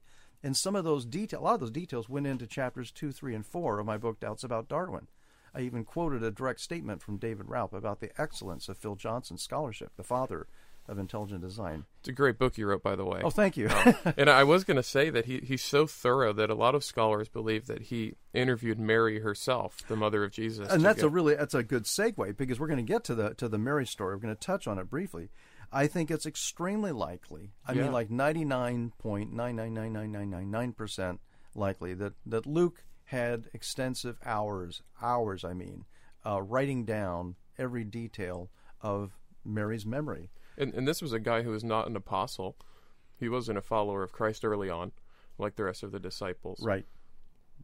And 0.46 0.56
some 0.56 0.76
of 0.76 0.84
those 0.84 1.04
details, 1.04 1.40
a 1.40 1.44
lot 1.44 1.54
of 1.54 1.60
those 1.60 1.72
details 1.72 2.08
went 2.08 2.28
into 2.28 2.46
chapters 2.46 2.92
two, 2.92 3.10
three, 3.10 3.34
and 3.34 3.44
four 3.44 3.80
of 3.80 3.86
my 3.86 3.98
book, 3.98 4.20
Doubts 4.20 4.44
About 4.44 4.68
Darwin. 4.68 5.08
I 5.52 5.62
even 5.62 5.84
quoted 5.84 6.22
a 6.22 6.30
direct 6.30 6.60
statement 6.60 7.02
from 7.02 7.16
David 7.16 7.46
Raup 7.48 7.72
about 7.72 7.98
the 7.98 8.12
excellence 8.16 8.68
of 8.68 8.78
Phil 8.78 8.94
Johnson's 8.94 9.42
scholarship, 9.42 9.90
the 9.96 10.04
father 10.04 10.46
of 10.86 11.00
intelligent 11.00 11.40
design. 11.40 11.84
It's 11.98 12.10
a 12.10 12.12
great 12.12 12.38
book 12.38 12.56
you 12.56 12.68
wrote, 12.68 12.84
by 12.84 12.94
the 12.94 13.04
way. 13.04 13.22
Oh, 13.24 13.30
thank 13.30 13.56
you. 13.56 13.68
um, 13.68 13.96
and 14.16 14.30
I 14.30 14.44
was 14.44 14.62
going 14.62 14.76
to 14.76 14.84
say 14.84 15.10
that 15.10 15.24
he, 15.24 15.38
he's 15.38 15.62
so 15.62 15.84
thorough 15.84 16.32
that 16.34 16.48
a 16.48 16.54
lot 16.54 16.76
of 16.76 16.84
scholars 16.84 17.28
believe 17.28 17.66
that 17.66 17.82
he 17.82 18.14
interviewed 18.32 18.78
Mary 18.78 19.18
herself, 19.18 19.78
the 19.88 19.96
mother 19.96 20.22
of 20.22 20.30
Jesus. 20.30 20.70
And 20.70 20.84
that's 20.84 21.00
get... 21.00 21.06
a 21.06 21.08
really 21.08 21.34
that's 21.34 21.54
a 21.54 21.64
good 21.64 21.86
segue 21.86 22.36
because 22.36 22.60
we're 22.60 22.68
going 22.68 22.86
to 22.86 22.92
get 22.92 23.02
to 23.02 23.16
the 23.16 23.34
to 23.34 23.48
the 23.48 23.58
Mary 23.58 23.84
story. 23.84 24.14
We're 24.14 24.20
going 24.20 24.36
to 24.36 24.40
touch 24.40 24.68
on 24.68 24.78
it 24.78 24.88
briefly. 24.88 25.30
I 25.72 25.86
think 25.86 26.10
it's 26.10 26.26
extremely 26.26 26.92
likely. 26.92 27.52
I 27.66 27.72
yeah. 27.72 27.82
mean, 27.82 27.92
like 27.92 28.10
ninety 28.10 28.44
nine 28.44 28.92
point 28.98 29.32
nine 29.32 29.56
nine 29.56 29.74
nine 29.74 29.92
nine 29.92 30.12
nine 30.12 30.30
nine 30.30 30.50
nine 30.50 30.72
percent 30.72 31.20
likely 31.54 31.94
that 31.94 32.14
that 32.24 32.46
Luke 32.46 32.84
had 33.04 33.48
extensive 33.52 34.18
hours 34.24 34.82
hours. 35.00 35.44
I 35.44 35.54
mean, 35.54 35.84
uh, 36.24 36.42
writing 36.42 36.84
down 36.84 37.36
every 37.58 37.84
detail 37.84 38.50
of 38.80 39.18
Mary's 39.44 39.86
memory. 39.86 40.30
And, 40.58 40.74
and 40.74 40.86
this 40.88 41.02
was 41.02 41.12
a 41.12 41.20
guy 41.20 41.42
who 41.42 41.50
was 41.50 41.64
not 41.64 41.86
an 41.86 41.96
apostle. 41.96 42.56
He 43.18 43.28
wasn't 43.28 43.58
a 43.58 43.62
follower 43.62 44.02
of 44.02 44.12
Christ 44.12 44.44
early 44.44 44.70
on, 44.70 44.92
like 45.38 45.56
the 45.56 45.64
rest 45.64 45.82
of 45.82 45.92
the 45.92 46.00
disciples. 46.00 46.60
Right. 46.62 46.86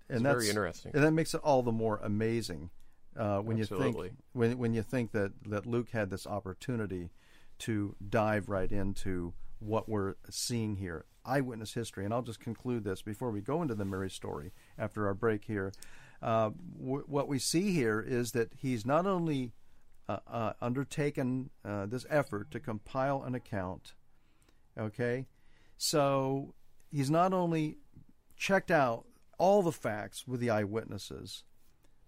And 0.09 0.17
it's 0.17 0.23
that's 0.23 0.37
very 0.37 0.49
interesting. 0.49 0.93
And 0.95 1.05
that 1.05 1.13
makes 1.13 1.35
it 1.35 1.41
all 1.43 1.63
the 1.63 1.73
more 1.73 2.01
amazing 2.03 2.71
uh, 3.17 3.39
when 3.39 3.61
Absolutely. 3.61 3.87
you 3.87 3.93
think 4.03 4.13
when 4.33 4.59
when 4.59 4.75
you 4.75 4.83
think 4.83 5.13
that 5.13 5.33
that 5.47 5.67
Luke 5.67 5.91
had 5.91 6.11
this 6.11 6.27
opportunity 6.27 7.11
to 7.61 7.97
dive 8.09 8.49
right 8.49 8.71
into 8.71 9.35
what 9.59 9.89
we're 9.89 10.15
seeing 10.29 10.77
here, 10.77 11.05
eyewitness 11.25 11.75
history. 11.75 12.05
And 12.05 12.13
I'll 12.13 12.23
just 12.23 12.41
conclude 12.41 12.85
this 12.85 13.03
before 13.03 13.31
we 13.31 13.41
go 13.41 13.63
into 13.63 13.75
the 13.75 13.85
Mary 13.85 14.11
story 14.11 14.53
after 14.79 15.07
our 15.07 15.15
break 15.15 15.45
here. 15.45 15.73
Uh, 16.21 16.51
w- 16.79 17.05
what 17.07 17.29
we 17.29 17.39
see 17.39 17.73
here 17.73 18.01
is 18.01 18.33
that 18.33 18.53
he's 18.57 18.85
not 18.85 19.07
only 19.07 19.53
uh, 20.09 20.19
uh, 20.27 20.53
undertaken 20.61 21.51
uh, 21.65 21.87
this 21.87 22.07
effort 22.11 22.51
to 22.51 22.61
compile 22.61 23.23
an 23.23 23.35
account. 23.35 23.95
Okay, 24.79 25.27
so 25.77 26.55
he's 26.91 27.11
not 27.11 27.33
only 27.33 27.79
checked 28.37 28.71
out 28.71 29.05
all 29.39 29.63
the 29.63 29.73
facts 29.73 30.27
with 30.27 30.41
the 30.41 30.51
eyewitnesses, 30.51 31.45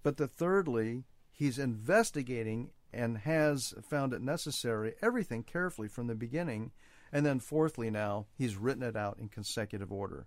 but 0.03 0.17
that 0.17 0.31
thirdly, 0.31 1.05
he's 1.33 1.59
investigating 1.59 2.71
and 2.95 3.19
has 3.19 3.75
found 3.89 4.13
it 4.13 4.23
necessary 4.23 4.95
everything 5.03 5.43
carefully 5.43 5.89
from 5.89 6.07
the 6.07 6.15
beginning. 6.15 6.73
And 7.13 7.25
then, 7.25 7.41
fourthly, 7.41 7.91
now 7.91 8.27
he's 8.37 8.57
written 8.57 8.83
it 8.83 8.97
out 8.97 9.19
in 9.19 9.29
consecutive 9.29 9.93
order. 9.93 10.27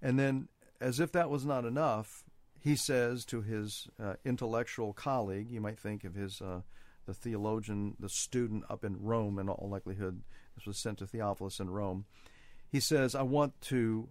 And 0.00 0.18
then, 0.18 0.48
as 0.80 0.98
if 0.98 1.12
that 1.12 1.30
was 1.30 1.44
not 1.44 1.64
enough, 1.64 2.24
he 2.58 2.76
says 2.76 3.24
to 3.26 3.42
his 3.42 3.88
uh, 4.02 4.14
intellectual 4.24 4.92
colleague, 4.92 5.50
you 5.50 5.60
might 5.60 5.78
think 5.78 6.04
of 6.04 6.14
his 6.14 6.40
uh, 6.40 6.60
the 7.06 7.14
theologian, 7.14 7.96
the 7.98 8.08
student 8.08 8.64
up 8.70 8.84
in 8.84 9.02
Rome, 9.02 9.38
in 9.38 9.48
all 9.48 9.68
likelihood, 9.68 10.22
this 10.54 10.66
was 10.66 10.78
sent 10.78 10.98
to 10.98 11.06
Theophilus 11.06 11.58
in 11.58 11.70
Rome. 11.70 12.04
He 12.68 12.78
says, 12.78 13.16
I 13.16 13.22
want 13.22 13.60
to 13.62 14.08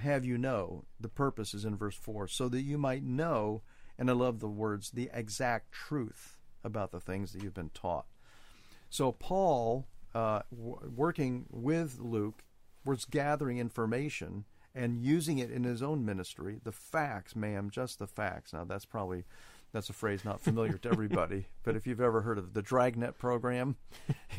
have 0.00 0.24
you 0.24 0.38
know, 0.38 0.84
the 1.00 1.08
purpose 1.08 1.54
is 1.54 1.64
in 1.64 1.76
verse 1.76 1.96
4, 1.96 2.28
so 2.28 2.48
that 2.50 2.62
you 2.62 2.78
might 2.78 3.02
know, 3.02 3.62
and 3.98 4.08
I 4.08 4.12
love 4.12 4.38
the 4.38 4.48
words, 4.48 4.90
the 4.90 5.10
exact 5.12 5.72
truth 5.72 6.37
about 6.68 6.92
the 6.92 7.00
things 7.00 7.32
that 7.32 7.42
you've 7.42 7.54
been 7.54 7.70
taught. 7.70 8.06
So, 8.88 9.10
Paul, 9.10 9.86
uh, 10.14 10.42
w- 10.54 10.92
working 10.94 11.46
with 11.50 11.98
Luke 11.98 12.44
was 12.84 13.04
gathering 13.04 13.58
information 13.58 14.44
and 14.74 15.02
using 15.02 15.38
it 15.38 15.50
in 15.50 15.64
his 15.64 15.82
own 15.82 16.04
ministry. 16.04 16.60
The 16.62 16.72
facts, 16.72 17.34
ma'am, 17.34 17.70
just 17.70 17.98
the 17.98 18.06
facts. 18.06 18.52
Now 18.52 18.64
that's 18.64 18.84
probably 18.84 19.24
that's 19.72 19.90
a 19.90 19.92
phrase 19.92 20.24
not 20.24 20.40
familiar 20.40 20.78
to 20.78 20.90
everybody, 20.90 21.46
but 21.64 21.76
if 21.76 21.86
you've 21.86 22.00
ever 22.00 22.22
heard 22.22 22.38
of 22.38 22.54
the 22.54 22.62
Dragnet 22.62 23.18
program, 23.18 23.76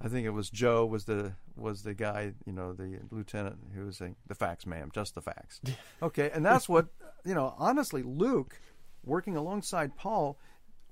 I 0.00 0.08
think 0.08 0.26
it 0.26 0.30
was 0.30 0.50
Joe 0.50 0.86
was 0.86 1.04
the 1.04 1.32
was 1.56 1.82
the 1.82 1.94
guy, 1.94 2.32
you 2.46 2.52
know, 2.52 2.72
the 2.72 3.00
lieutenant 3.10 3.58
who 3.74 3.84
was 3.84 3.96
saying 3.98 4.16
the 4.26 4.34
facts, 4.34 4.66
ma'am, 4.66 4.90
just 4.92 5.14
the 5.14 5.22
facts. 5.22 5.60
Okay, 6.02 6.30
and 6.32 6.44
that's 6.46 6.68
what 6.68 6.86
you 7.24 7.34
know. 7.34 7.54
Honestly, 7.58 8.02
Luke, 8.02 8.60
working 9.04 9.36
alongside 9.36 9.96
Paul, 9.96 10.38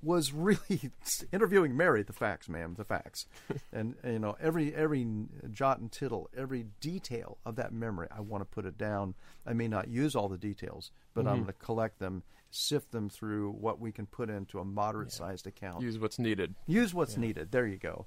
was 0.02 0.32
really 0.32 0.90
interviewing 1.32 1.76
Mary. 1.76 2.02
The 2.02 2.12
facts, 2.12 2.48
ma'am, 2.48 2.74
the 2.76 2.84
facts, 2.84 3.26
and, 3.72 3.94
you 4.04 4.18
know 4.18 4.36
every 4.40 4.74
every 4.74 5.06
jot 5.50 5.78
and 5.78 5.90
tittle, 5.90 6.28
every 6.36 6.66
detail 6.80 7.38
of 7.44 7.56
that 7.56 7.72
memory. 7.72 8.08
I 8.10 8.20
want 8.20 8.42
to 8.42 8.46
put 8.46 8.66
it 8.66 8.78
down. 8.78 9.14
I 9.46 9.52
may 9.52 9.68
not 9.68 9.88
use 9.88 10.14
all 10.14 10.28
the 10.28 10.38
details, 10.38 10.90
but 11.14 11.22
mm-hmm. 11.22 11.28
I'm 11.28 11.36
going 11.36 11.46
to 11.46 11.52
collect 11.54 11.98
them, 11.98 12.22
sift 12.50 12.92
them 12.92 13.08
through 13.08 13.52
what 13.52 13.80
we 13.80 13.92
can 13.92 14.06
put 14.06 14.30
into 14.30 14.58
a 14.58 14.64
moderate 14.64 15.10
yeah. 15.12 15.18
sized 15.18 15.46
account. 15.46 15.82
Use 15.82 15.98
what's 15.98 16.18
needed. 16.18 16.54
Use 16.66 16.94
what's 16.94 17.14
yeah. 17.14 17.20
needed. 17.20 17.50
There 17.50 17.66
you 17.66 17.78
go. 17.78 18.06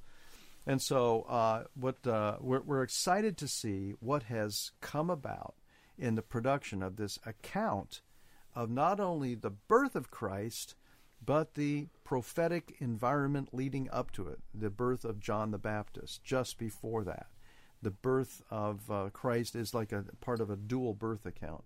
And 0.68 0.82
so, 0.82 1.24
uh, 1.24 1.64
what 1.74 2.06
uh, 2.06 2.38
we're, 2.40 2.62
we're 2.62 2.84
excited 2.84 3.38
to 3.38 3.48
see 3.48 3.96
what 4.00 4.24
has 4.24 4.72
come 4.82 5.10
about 5.10 5.56
in 5.98 6.16
the 6.16 6.22
production 6.22 6.84
of 6.84 6.96
this 6.96 7.18
account 7.26 8.02
of 8.56 8.70
not 8.70 9.00
only 9.00 9.36
the 9.36 9.50
birth 9.50 9.96
of 9.96 10.12
Christ, 10.12 10.76
but 11.24 11.56
the 11.56 11.88
prophetic 12.04 12.76
environment 12.80 13.50
leading 13.54 13.90
up 13.92 14.12
to 14.12 14.28
it, 14.28 14.40
the 14.54 14.70
birth 14.70 15.06
of 15.06 15.20
John 15.20 15.52
the 15.52 15.58
Baptist, 15.58 16.24
just 16.24 16.58
before 16.58 17.04
that. 17.04 17.28
The 17.82 17.92
birth 17.92 18.42
of 18.50 18.90
uh, 18.92 19.10
Christ 19.14 19.56
is 19.56 19.74
like 19.74 19.92
a 19.92 20.04
part 20.22 20.42
of 20.42 20.50
a 20.50 20.56
dual 20.56 20.94
birth 20.94 21.26
account. 21.26 21.64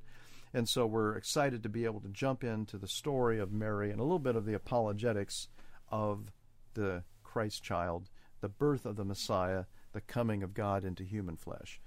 And 0.53 0.69
so 0.69 0.85
we're 0.85 1.15
excited 1.15 1.63
to 1.63 1.69
be 1.69 1.85
able 1.85 2.01
to 2.01 2.09
jump 2.09 2.43
into 2.43 2.77
the 2.77 2.87
story 2.87 3.39
of 3.39 3.51
Mary 3.51 3.89
and 3.89 3.99
a 3.99 4.03
little 4.03 4.19
bit 4.19 4.35
of 4.35 4.45
the 4.45 4.53
apologetics 4.53 5.47
of 5.89 6.31
the 6.75 7.03
Christ 7.23 7.63
child 7.63 8.09
the 8.43 8.49
birth 8.49 8.85
of 8.85 8.97
the 8.97 9.05
Messiah, 9.05 9.63
the 9.93 10.01
coming 10.01 10.43
of 10.43 10.53
God 10.53 10.83
into 10.83 11.05
human 11.05 11.37
flesh. 11.37 11.79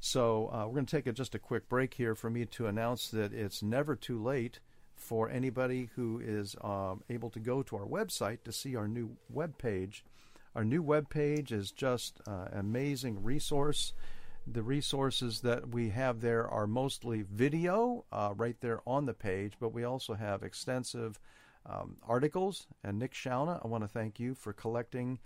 So 0.00 0.50
uh, 0.52 0.66
we're 0.66 0.74
going 0.74 0.86
to 0.86 0.96
take 0.96 1.06
a, 1.06 1.12
just 1.12 1.36
a 1.36 1.38
quick 1.38 1.68
break 1.68 1.94
here 1.94 2.16
for 2.16 2.28
me 2.28 2.46
to 2.46 2.66
announce 2.66 3.10
that 3.10 3.32
it's 3.32 3.62
never 3.62 3.94
too 3.94 4.20
late 4.20 4.58
for 5.00 5.30
anybody 5.30 5.90
who 5.96 6.20
is 6.22 6.54
um, 6.62 7.02
able 7.08 7.30
to 7.30 7.40
go 7.40 7.62
to 7.62 7.76
our 7.76 7.86
website 7.86 8.44
to 8.44 8.52
see 8.52 8.76
our 8.76 8.86
new 8.86 9.16
web 9.28 9.58
page. 9.58 10.04
Our 10.54 10.64
new 10.64 10.82
web 10.82 11.08
page 11.08 11.52
is 11.52 11.70
just 11.70 12.20
uh, 12.26 12.48
an 12.52 12.60
amazing 12.60 13.22
resource. 13.22 13.92
The 14.46 14.62
resources 14.62 15.40
that 15.40 15.68
we 15.68 15.90
have 15.90 16.20
there 16.20 16.48
are 16.48 16.66
mostly 16.66 17.22
video 17.22 18.04
uh, 18.12 18.34
right 18.36 18.56
there 18.60 18.80
on 18.86 19.06
the 19.06 19.14
page, 19.14 19.54
but 19.60 19.72
we 19.72 19.84
also 19.84 20.14
have 20.14 20.42
extensive 20.42 21.18
um, 21.66 21.96
articles. 22.06 22.66
And 22.82 22.98
Nick 22.98 23.12
Shauna, 23.12 23.64
I 23.64 23.68
want 23.68 23.84
to 23.84 23.88
thank 23.88 24.18
you 24.18 24.34
for 24.34 24.52
collecting 24.52 25.18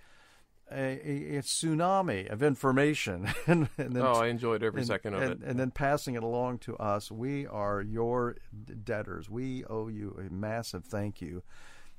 a, 0.75 1.37
a, 1.37 1.43
tsunami 1.43 2.31
of 2.31 2.43
information. 2.43 3.33
and, 3.47 3.69
and 3.79 3.93
then, 3.95 4.03
oh, 4.03 4.15
I 4.15 4.29
enjoyed 4.29 4.63
every 4.63 4.81
and, 4.81 4.87
second 4.87 5.15
of 5.15 5.23
it. 5.23 5.39
And 5.45 5.59
then 5.59 5.71
passing 5.71 6.15
it 6.15 6.23
along 6.23 6.59
to 6.61 6.77
us. 6.77 7.11
We 7.11 7.47
are 7.47 7.81
your 7.81 8.37
debtors. 8.83 9.31
We 9.31 9.65
owe 9.65 9.89
you 9.89 10.19
a 10.19 10.33
massive 10.33 10.85
thank 10.85 11.21
you 11.21 11.43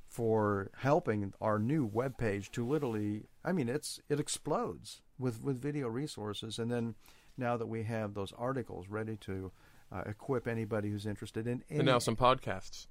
for 0.08 0.70
helping 0.76 1.32
our 1.40 1.58
new 1.58 1.88
webpage 1.88 2.50
to 2.52 2.66
literally, 2.66 3.24
I 3.44 3.52
mean, 3.52 3.68
it's 3.68 4.00
it 4.08 4.20
explodes 4.20 5.02
with, 5.18 5.42
with 5.42 5.60
video 5.60 5.88
resources. 5.88 6.58
And 6.58 6.70
then 6.70 6.94
now 7.36 7.56
that 7.56 7.66
we 7.66 7.82
have 7.84 8.14
those 8.14 8.32
articles 8.36 8.88
ready 8.88 9.16
to 9.18 9.52
uh, 9.92 10.02
equip 10.06 10.48
anybody 10.48 10.90
who's 10.90 11.06
interested 11.06 11.46
in. 11.46 11.62
Any, 11.70 11.80
and 11.80 11.86
now 11.86 11.98
some 11.98 12.16
podcasts 12.16 12.86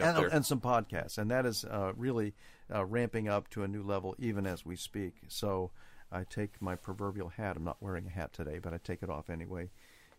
up 0.00 0.16
and. 0.24 0.32
And 0.32 0.46
some 0.46 0.60
podcasts. 0.60 1.18
And 1.18 1.30
that 1.30 1.46
is 1.46 1.64
uh, 1.64 1.92
really 1.96 2.34
uh, 2.72 2.84
ramping 2.84 3.28
up 3.28 3.48
to 3.50 3.62
a 3.62 3.68
new 3.68 3.82
level 3.82 4.14
even 4.18 4.46
as 4.46 4.64
we 4.64 4.76
speak. 4.76 5.14
So 5.28 5.70
I 6.10 6.24
take 6.24 6.60
my 6.60 6.76
proverbial 6.76 7.30
hat. 7.30 7.56
I'm 7.56 7.64
not 7.64 7.82
wearing 7.82 8.06
a 8.06 8.10
hat 8.10 8.32
today, 8.32 8.58
but 8.58 8.74
I 8.74 8.78
take 8.78 9.02
it 9.02 9.10
off 9.10 9.30
anyway 9.30 9.70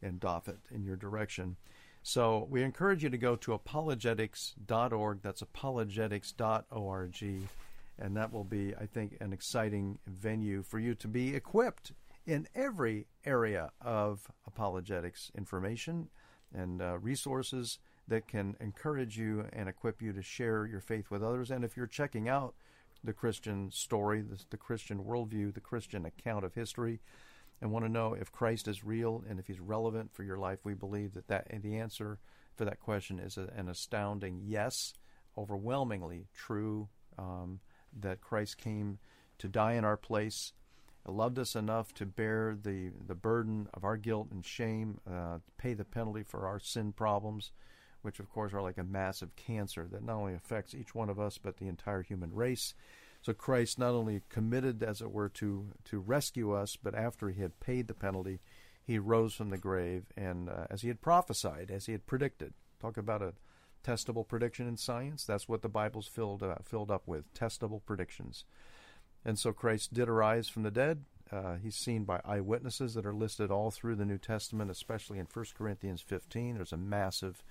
and 0.01 0.19
doff 0.19 0.47
it 0.47 0.57
in 0.71 0.83
your 0.83 0.95
direction. 0.95 1.55
So 2.01 2.47
we 2.49 2.63
encourage 2.63 3.03
you 3.03 3.09
to 3.09 3.17
go 3.17 3.35
to 3.37 3.53
apologetics.org. 3.53 5.21
That's 5.21 5.41
apologetics.org. 5.41 7.23
And 7.99 8.17
that 8.17 8.33
will 8.33 8.43
be, 8.43 8.75
I 8.75 8.85
think, 8.87 9.17
an 9.21 9.31
exciting 9.31 9.99
venue 10.07 10.63
for 10.63 10.79
you 10.79 10.95
to 10.95 11.07
be 11.07 11.35
equipped 11.35 11.93
in 12.25 12.47
every 12.55 13.07
area 13.25 13.71
of 13.81 14.27
apologetics 14.47 15.31
information 15.37 16.09
and 16.53 16.81
uh, 16.81 16.97
resources 16.99 17.79
that 18.07 18.27
can 18.27 18.55
encourage 18.59 19.17
you 19.17 19.45
and 19.53 19.69
equip 19.69 20.01
you 20.01 20.13
to 20.13 20.21
share 20.21 20.65
your 20.65 20.81
faith 20.81 21.09
with 21.09 21.23
others. 21.23 21.51
And 21.51 21.63
if 21.63 21.77
you're 21.77 21.87
checking 21.87 22.27
out 22.27 22.53
the 23.03 23.13
Christian 23.13 23.71
story, 23.71 24.21
the, 24.21 24.39
the 24.49 24.57
Christian 24.57 25.03
worldview, 25.03 25.53
the 25.53 25.59
Christian 25.59 26.05
account 26.05 26.45
of 26.45 26.53
history, 26.53 26.99
and 27.61 27.71
want 27.71 27.85
to 27.85 27.91
know 27.91 28.13
if 28.13 28.31
Christ 28.31 28.67
is 28.67 28.83
real 28.83 29.23
and 29.29 29.39
if 29.39 29.47
he's 29.47 29.59
relevant 29.59 30.13
for 30.13 30.23
your 30.23 30.37
life, 30.37 30.59
we 30.63 30.73
believe 30.73 31.13
that, 31.13 31.27
that 31.27 31.47
the 31.61 31.77
answer 31.77 32.19
for 32.55 32.65
that 32.65 32.79
question 32.79 33.19
is 33.19 33.37
a, 33.37 33.49
an 33.55 33.69
astounding 33.69 34.41
yes, 34.43 34.93
overwhelmingly 35.37 36.27
true, 36.35 36.89
um, 37.17 37.59
that 37.99 38.21
Christ 38.21 38.57
came 38.57 38.99
to 39.39 39.47
die 39.47 39.73
in 39.73 39.85
our 39.85 39.97
place, 39.97 40.53
loved 41.07 41.39
us 41.39 41.55
enough 41.55 41.93
to 41.95 42.05
bear 42.05 42.55
the, 42.61 42.91
the 43.05 43.15
burden 43.15 43.67
of 43.73 43.83
our 43.83 43.97
guilt 43.97 44.27
and 44.31 44.45
shame, 44.45 44.99
uh, 45.09 45.39
pay 45.57 45.73
the 45.73 45.85
penalty 45.85 46.23
for 46.23 46.47
our 46.47 46.59
sin 46.59 46.91
problems, 46.91 47.51
which 48.03 48.19
of 48.19 48.29
course 48.29 48.53
are 48.53 48.61
like 48.61 48.77
a 48.77 48.83
massive 48.83 49.35
cancer 49.35 49.87
that 49.91 50.03
not 50.03 50.15
only 50.15 50.33
affects 50.33 50.75
each 50.75 50.93
one 50.93 51.09
of 51.09 51.19
us 51.19 51.37
but 51.37 51.57
the 51.57 51.67
entire 51.67 52.01
human 52.01 52.33
race. 52.33 52.73
So 53.21 53.33
Christ 53.33 53.79
not 53.79 53.93
only 53.93 54.21
committed, 54.29 54.83
as 54.83 55.01
it 55.01 55.11
were, 55.11 55.29
to 55.29 55.67
to 55.85 55.99
rescue 55.99 56.51
us, 56.51 56.75
but 56.75 56.93
after 56.93 57.29
he 57.29 57.41
had 57.41 57.59
paid 57.59 57.87
the 57.87 57.93
penalty, 57.93 58.39
he 58.83 58.99
rose 58.99 59.33
from 59.33 59.49
the 59.49 59.57
grave, 59.57 60.05
and 60.17 60.49
uh, 60.49 60.67
as 60.69 60.81
he 60.81 60.89
had 60.89 61.01
prophesied, 61.01 61.71
as 61.71 61.85
he 61.85 61.93
had 61.93 62.05
predicted. 62.05 62.53
Talk 62.81 62.97
about 62.97 63.21
a 63.21 63.33
testable 63.83 64.27
prediction 64.27 64.67
in 64.67 64.75
science. 64.75 65.23
That's 65.23 65.47
what 65.47 65.61
the 65.61 65.69
Bible's 65.69 66.07
filled 66.07 66.43
uh, 66.43 66.55
filled 66.63 66.91
up 66.91 67.07
with 67.07 67.33
testable 67.33 67.81
predictions. 67.85 68.43
And 69.25 69.39
so 69.39 69.53
Christ 69.53 69.93
did 69.93 70.09
arise 70.09 70.49
from 70.49 70.63
the 70.63 70.71
dead. 70.71 71.05
Uh, 71.31 71.55
he's 71.55 71.75
seen 71.75 72.03
by 72.03 72.19
eyewitnesses 72.25 72.93
that 72.93 73.05
are 73.05 73.13
listed 73.13 73.49
all 73.49 73.71
through 73.71 73.95
the 73.95 74.05
New 74.05 74.17
Testament, 74.17 74.69
especially 74.69 75.17
in 75.17 75.27
1 75.31 75.45
Corinthians 75.57 76.01
15. 76.01 76.55
There's 76.55 76.73
a 76.73 76.77
massive 76.77 77.41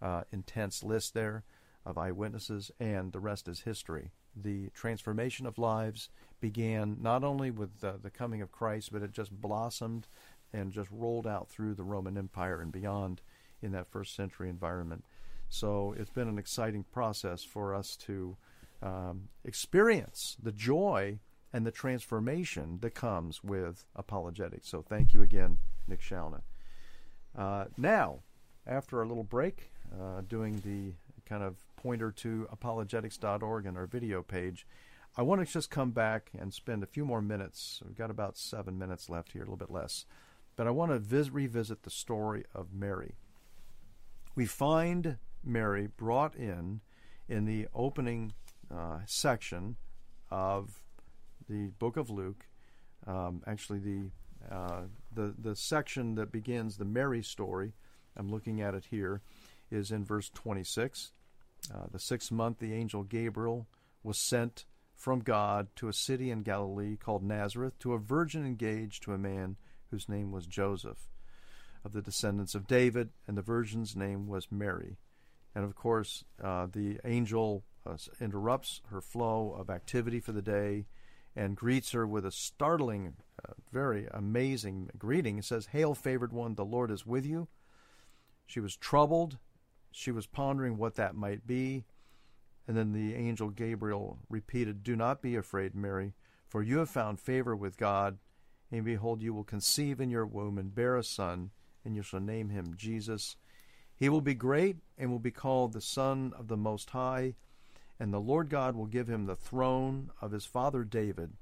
uh, 0.00 0.22
intense 0.32 0.82
list 0.82 1.14
there 1.14 1.44
of 1.84 1.98
eyewitnesses, 1.98 2.70
and 2.78 3.12
the 3.12 3.20
rest 3.20 3.48
is 3.48 3.60
history. 3.60 4.10
The 4.36 4.68
transformation 4.74 5.46
of 5.46 5.58
lives 5.58 6.10
began 6.40 6.98
not 7.00 7.24
only 7.24 7.50
with 7.50 7.80
the, 7.80 7.94
the 8.00 8.10
coming 8.10 8.42
of 8.42 8.52
Christ, 8.52 8.92
but 8.92 9.02
it 9.02 9.12
just 9.12 9.32
blossomed 9.32 10.06
and 10.52 10.72
just 10.72 10.90
rolled 10.90 11.26
out 11.26 11.48
through 11.48 11.74
the 11.74 11.84
Roman 11.84 12.16
Empire 12.16 12.60
and 12.60 12.72
beyond 12.72 13.20
in 13.62 13.72
that 13.72 13.88
first 13.88 14.14
century 14.14 14.48
environment. 14.48 15.04
So 15.48 15.94
it's 15.96 16.10
been 16.10 16.28
an 16.28 16.38
exciting 16.38 16.84
process 16.84 17.42
for 17.42 17.74
us 17.74 17.96
to 17.96 18.36
um, 18.82 19.28
experience 19.44 20.36
the 20.42 20.52
joy 20.52 21.18
and 21.52 21.66
the 21.66 21.70
transformation 21.70 22.78
that 22.82 22.94
comes 22.94 23.42
with 23.42 23.86
apologetics. 23.96 24.68
So 24.68 24.82
thank 24.82 25.14
you 25.14 25.22
again, 25.22 25.58
Nick 25.86 26.00
Shauna. 26.00 26.42
Uh, 27.36 27.64
now, 27.76 28.20
after 28.66 29.00
a 29.00 29.08
little 29.08 29.24
break, 29.24 29.72
uh, 29.92 30.22
doing 30.28 30.62
the 30.64 30.94
kind 31.28 31.42
of 31.42 31.56
pointer 31.76 32.10
to 32.10 32.48
apologetics.org 32.50 33.66
and 33.66 33.76
our 33.76 33.86
video 33.86 34.22
page. 34.22 34.66
I 35.16 35.22
want 35.22 35.44
to 35.44 35.52
just 35.52 35.70
come 35.70 35.90
back 35.90 36.30
and 36.38 36.52
spend 36.52 36.82
a 36.82 36.86
few 36.86 37.04
more 37.04 37.22
minutes. 37.22 37.80
We've 37.84 37.96
got 37.96 38.10
about 38.10 38.36
seven 38.36 38.78
minutes 38.78 39.10
left 39.10 39.32
here, 39.32 39.42
a 39.42 39.44
little 39.44 39.56
bit 39.56 39.70
less. 39.70 40.06
But 40.56 40.66
I 40.66 40.70
want 40.70 40.92
to 40.92 40.98
vis- 40.98 41.30
revisit 41.30 41.82
the 41.82 41.90
story 41.90 42.44
of 42.54 42.72
Mary. 42.72 43.16
We 44.34 44.46
find 44.46 45.18
Mary 45.44 45.88
brought 45.96 46.34
in 46.34 46.80
in 47.28 47.44
the 47.44 47.68
opening 47.74 48.32
uh, 48.72 48.98
section 49.06 49.76
of 50.30 50.82
the 51.48 51.68
book 51.78 51.96
of 51.96 52.10
Luke. 52.10 52.46
Um, 53.06 53.42
actually, 53.46 53.78
the 53.78 54.10
uh, 54.54 54.82
the 55.12 55.34
the 55.36 55.56
section 55.56 56.14
that 56.14 56.30
begins 56.30 56.76
the 56.76 56.84
Mary 56.84 57.22
story. 57.22 57.72
I'm 58.16 58.30
looking 58.30 58.60
at 58.60 58.74
it 58.74 58.86
here 58.90 59.22
is 59.70 59.90
in 59.90 60.04
verse 60.04 60.30
26. 60.30 61.12
Uh, 61.74 61.86
the 61.90 61.98
sixth 61.98 62.30
month, 62.30 62.58
the 62.58 62.72
angel 62.72 63.02
Gabriel 63.02 63.66
was 64.02 64.18
sent 64.18 64.64
from 64.94 65.20
God 65.20 65.68
to 65.76 65.88
a 65.88 65.92
city 65.92 66.30
in 66.30 66.42
Galilee 66.42 66.96
called 66.96 67.22
Nazareth 67.22 67.78
to 67.80 67.92
a 67.92 67.98
virgin 67.98 68.44
engaged 68.44 69.02
to 69.04 69.12
a 69.12 69.18
man 69.18 69.56
whose 69.90 70.08
name 70.08 70.32
was 70.32 70.46
Joseph, 70.46 71.08
of 71.84 71.92
the 71.92 72.02
descendants 72.02 72.54
of 72.54 72.66
David, 72.66 73.10
and 73.26 73.36
the 73.36 73.42
virgin's 73.42 73.94
name 73.94 74.26
was 74.26 74.50
Mary. 74.50 74.98
And 75.54 75.64
of 75.64 75.74
course, 75.74 76.24
uh, 76.42 76.66
the 76.70 76.98
angel 77.04 77.64
uh, 77.86 77.96
interrupts 78.20 78.80
her 78.90 79.00
flow 79.00 79.56
of 79.58 79.70
activity 79.70 80.20
for 80.20 80.32
the 80.32 80.42
day 80.42 80.86
and 81.36 81.56
greets 81.56 81.92
her 81.92 82.06
with 82.06 82.26
a 82.26 82.32
startling, 82.32 83.14
uh, 83.48 83.52
very 83.72 84.08
amazing 84.12 84.90
greeting. 84.98 85.38
It 85.38 85.44
says, 85.44 85.66
Hail, 85.66 85.94
favored 85.94 86.32
one, 86.32 86.56
the 86.56 86.64
Lord 86.64 86.90
is 86.90 87.06
with 87.06 87.24
you. 87.24 87.48
She 88.46 88.60
was 88.60 88.76
troubled. 88.76 89.38
She 89.90 90.10
was 90.10 90.26
pondering 90.26 90.76
what 90.76 90.94
that 90.96 91.14
might 91.14 91.46
be. 91.46 91.84
And 92.66 92.76
then 92.76 92.92
the 92.92 93.14
angel 93.14 93.48
Gabriel 93.48 94.18
repeated, 94.28 94.82
Do 94.82 94.94
not 94.94 95.22
be 95.22 95.36
afraid, 95.36 95.74
Mary, 95.74 96.12
for 96.46 96.62
you 96.62 96.78
have 96.78 96.90
found 96.90 97.20
favor 97.20 97.56
with 97.56 97.78
God. 97.78 98.18
And 98.70 98.84
behold, 98.84 99.22
you 99.22 99.32
will 99.32 99.44
conceive 99.44 100.00
in 100.00 100.10
your 100.10 100.26
womb 100.26 100.58
and 100.58 100.74
bear 100.74 100.96
a 100.96 101.02
son, 101.02 101.50
and 101.84 101.96
you 101.96 102.02
shall 102.02 102.20
name 102.20 102.50
him 102.50 102.74
Jesus. 102.76 103.36
He 103.96 104.08
will 104.08 104.20
be 104.20 104.34
great 104.34 104.76
and 104.96 105.10
will 105.10 105.18
be 105.18 105.30
called 105.30 105.72
the 105.72 105.80
Son 105.80 106.32
of 106.38 106.48
the 106.48 106.56
Most 106.56 106.90
High, 106.90 107.34
and 107.98 108.12
the 108.12 108.20
Lord 108.20 108.48
God 108.48 108.76
will 108.76 108.86
give 108.86 109.08
him 109.08 109.26
the 109.26 109.34
throne 109.34 110.10
of 110.20 110.30
his 110.30 110.44
father 110.44 110.84
David, 110.84 111.32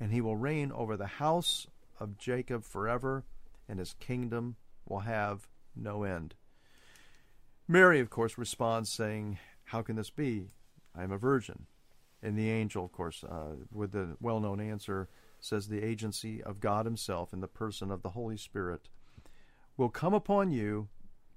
and 0.00 0.12
he 0.12 0.20
will 0.20 0.36
reign 0.36 0.72
over 0.72 0.96
the 0.96 1.06
house 1.06 1.66
of 2.00 2.16
Jacob 2.16 2.64
forever, 2.64 3.24
and 3.68 3.78
his 3.78 3.94
kingdom 3.94 4.56
will 4.86 5.00
have 5.00 5.48
no 5.76 6.04
end. 6.04 6.34
Mary, 7.70 8.00
of 8.00 8.08
course, 8.08 8.38
responds 8.38 8.90
saying, 8.90 9.38
How 9.64 9.82
can 9.82 9.96
this 9.96 10.08
be? 10.08 10.48
I 10.96 11.02
am 11.02 11.12
a 11.12 11.18
virgin. 11.18 11.66
And 12.22 12.36
the 12.36 12.50
angel, 12.50 12.86
of 12.86 12.92
course, 12.92 13.22
uh, 13.22 13.56
with 13.70 13.92
the 13.92 14.16
well 14.20 14.40
known 14.40 14.58
answer, 14.58 15.08
says, 15.38 15.68
The 15.68 15.84
agency 15.84 16.42
of 16.42 16.60
God 16.60 16.86
Himself 16.86 17.34
in 17.34 17.40
the 17.40 17.46
person 17.46 17.90
of 17.90 18.00
the 18.00 18.10
Holy 18.10 18.38
Spirit 18.38 18.88
will 19.76 19.90
come 19.90 20.14
upon 20.14 20.50
you, 20.50 20.88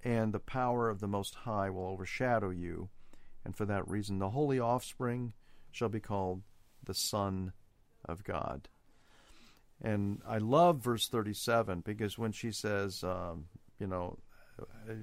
and 0.05 0.33
the 0.33 0.39
power 0.39 0.89
of 0.89 1.01
the 1.01 1.07
Most 1.07 1.35
High 1.35 1.69
will 1.69 1.85
overshadow 1.85 2.49
you. 2.49 2.87
And 3.43 3.55
for 3.55 3.65
that 3.65 3.87
reason, 3.87 4.19
the 4.19 4.29
holy 4.29 4.59
offspring 4.59 5.33
shall 5.69 5.89
be 5.89 5.99
called 5.99 6.43
the 6.85 6.93
Son 6.93 7.51
of 8.05 8.23
God. 8.23 8.69
And 9.81 10.21
I 10.25 10.37
love 10.37 10.77
verse 10.77 11.07
37 11.07 11.81
because 11.81 12.17
when 12.17 12.31
she 12.31 12.51
says, 12.51 13.03
um, 13.03 13.45
you 13.79 13.87
know, 13.87 14.17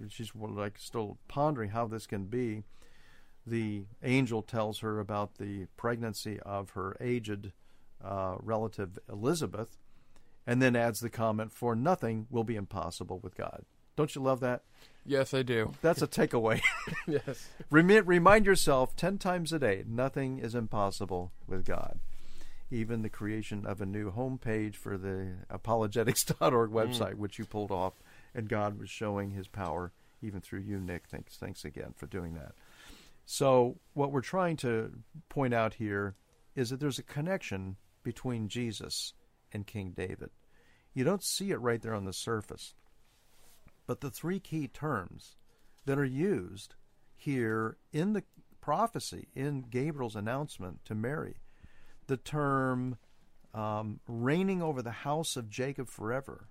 she's 0.08 0.32
like 0.34 0.78
still 0.78 1.18
pondering 1.28 1.70
how 1.70 1.86
this 1.86 2.06
can 2.06 2.24
be, 2.24 2.62
the 3.46 3.84
angel 4.02 4.42
tells 4.42 4.80
her 4.80 5.00
about 5.00 5.36
the 5.36 5.66
pregnancy 5.76 6.38
of 6.40 6.70
her 6.70 6.96
aged 7.00 7.52
uh, 8.04 8.36
relative 8.40 8.98
Elizabeth, 9.10 9.78
and 10.46 10.62
then 10.62 10.76
adds 10.76 11.00
the 11.00 11.10
comment, 11.10 11.52
For 11.52 11.74
nothing 11.74 12.26
will 12.30 12.44
be 12.44 12.56
impossible 12.56 13.18
with 13.22 13.36
God. 13.36 13.64
Don't 13.96 14.14
you 14.14 14.22
love 14.22 14.40
that? 14.40 14.62
Yes, 15.04 15.34
I 15.34 15.42
do. 15.42 15.72
That's 15.82 16.02
a 16.02 16.06
takeaway. 16.06 16.60
yes. 17.08 17.48
Remind, 17.70 18.06
remind 18.06 18.46
yourself 18.46 18.94
10 18.94 19.18
times 19.18 19.52
a 19.52 19.58
day 19.58 19.82
nothing 19.88 20.38
is 20.38 20.54
impossible 20.54 21.32
with 21.46 21.64
God. 21.64 21.98
Even 22.70 23.02
the 23.02 23.08
creation 23.08 23.66
of 23.66 23.80
a 23.80 23.86
new 23.86 24.12
homepage 24.12 24.76
for 24.76 24.96
the 24.96 25.38
apologetics.org 25.50 26.70
website, 26.70 27.14
mm. 27.14 27.18
which 27.18 27.38
you 27.38 27.44
pulled 27.44 27.72
off, 27.72 27.94
and 28.38 28.48
God 28.48 28.78
was 28.78 28.88
showing 28.88 29.32
his 29.32 29.48
power 29.48 29.92
even 30.22 30.40
through 30.40 30.60
you, 30.60 30.78
Nick. 30.78 31.08
Thanks, 31.08 31.36
thanks 31.36 31.64
again 31.64 31.92
for 31.96 32.06
doing 32.06 32.34
that. 32.34 32.52
So, 33.26 33.80
what 33.94 34.12
we're 34.12 34.20
trying 34.20 34.56
to 34.58 34.92
point 35.28 35.52
out 35.52 35.74
here 35.74 36.14
is 36.54 36.70
that 36.70 36.78
there's 36.78 37.00
a 37.00 37.02
connection 37.02 37.76
between 38.04 38.48
Jesus 38.48 39.12
and 39.52 39.66
King 39.66 39.92
David. 39.94 40.30
You 40.94 41.02
don't 41.02 41.22
see 41.22 41.50
it 41.50 41.60
right 41.60 41.82
there 41.82 41.94
on 41.94 42.04
the 42.04 42.12
surface. 42.12 42.74
But 43.88 44.02
the 44.02 44.10
three 44.10 44.38
key 44.38 44.68
terms 44.68 45.36
that 45.84 45.98
are 45.98 46.04
used 46.04 46.76
here 47.16 47.76
in 47.92 48.12
the 48.12 48.22
prophecy, 48.60 49.26
in 49.34 49.64
Gabriel's 49.68 50.16
announcement 50.16 50.84
to 50.84 50.94
Mary, 50.94 51.38
the 52.06 52.16
term 52.16 52.98
um, 53.52 53.98
reigning 54.06 54.62
over 54.62 54.80
the 54.80 54.90
house 54.90 55.36
of 55.36 55.50
Jacob 55.50 55.88
forever, 55.88 56.46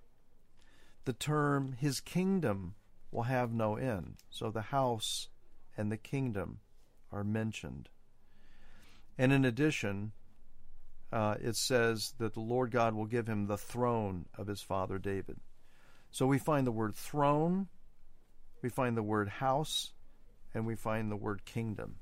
the 1.08 1.14
term 1.14 1.72
his 1.72 2.00
kingdom 2.00 2.74
will 3.10 3.22
have 3.22 3.50
no 3.50 3.76
end. 3.76 4.16
So 4.28 4.50
the 4.50 4.60
house 4.60 5.28
and 5.74 5.90
the 5.90 5.96
kingdom 5.96 6.58
are 7.10 7.24
mentioned. 7.24 7.88
And 9.16 9.32
in 9.32 9.46
addition, 9.46 10.12
uh, 11.10 11.36
it 11.40 11.56
says 11.56 12.12
that 12.18 12.34
the 12.34 12.40
Lord 12.40 12.70
God 12.70 12.92
will 12.92 13.06
give 13.06 13.26
him 13.26 13.46
the 13.46 13.56
throne 13.56 14.26
of 14.36 14.48
his 14.48 14.60
father 14.60 14.98
David. 14.98 15.40
So 16.10 16.26
we 16.26 16.36
find 16.36 16.66
the 16.66 16.72
word 16.72 16.94
throne, 16.94 17.68
we 18.60 18.68
find 18.68 18.94
the 18.94 19.02
word 19.02 19.30
house, 19.30 19.94
and 20.52 20.66
we 20.66 20.74
find 20.74 21.10
the 21.10 21.16
word 21.16 21.46
kingdom. 21.46 21.94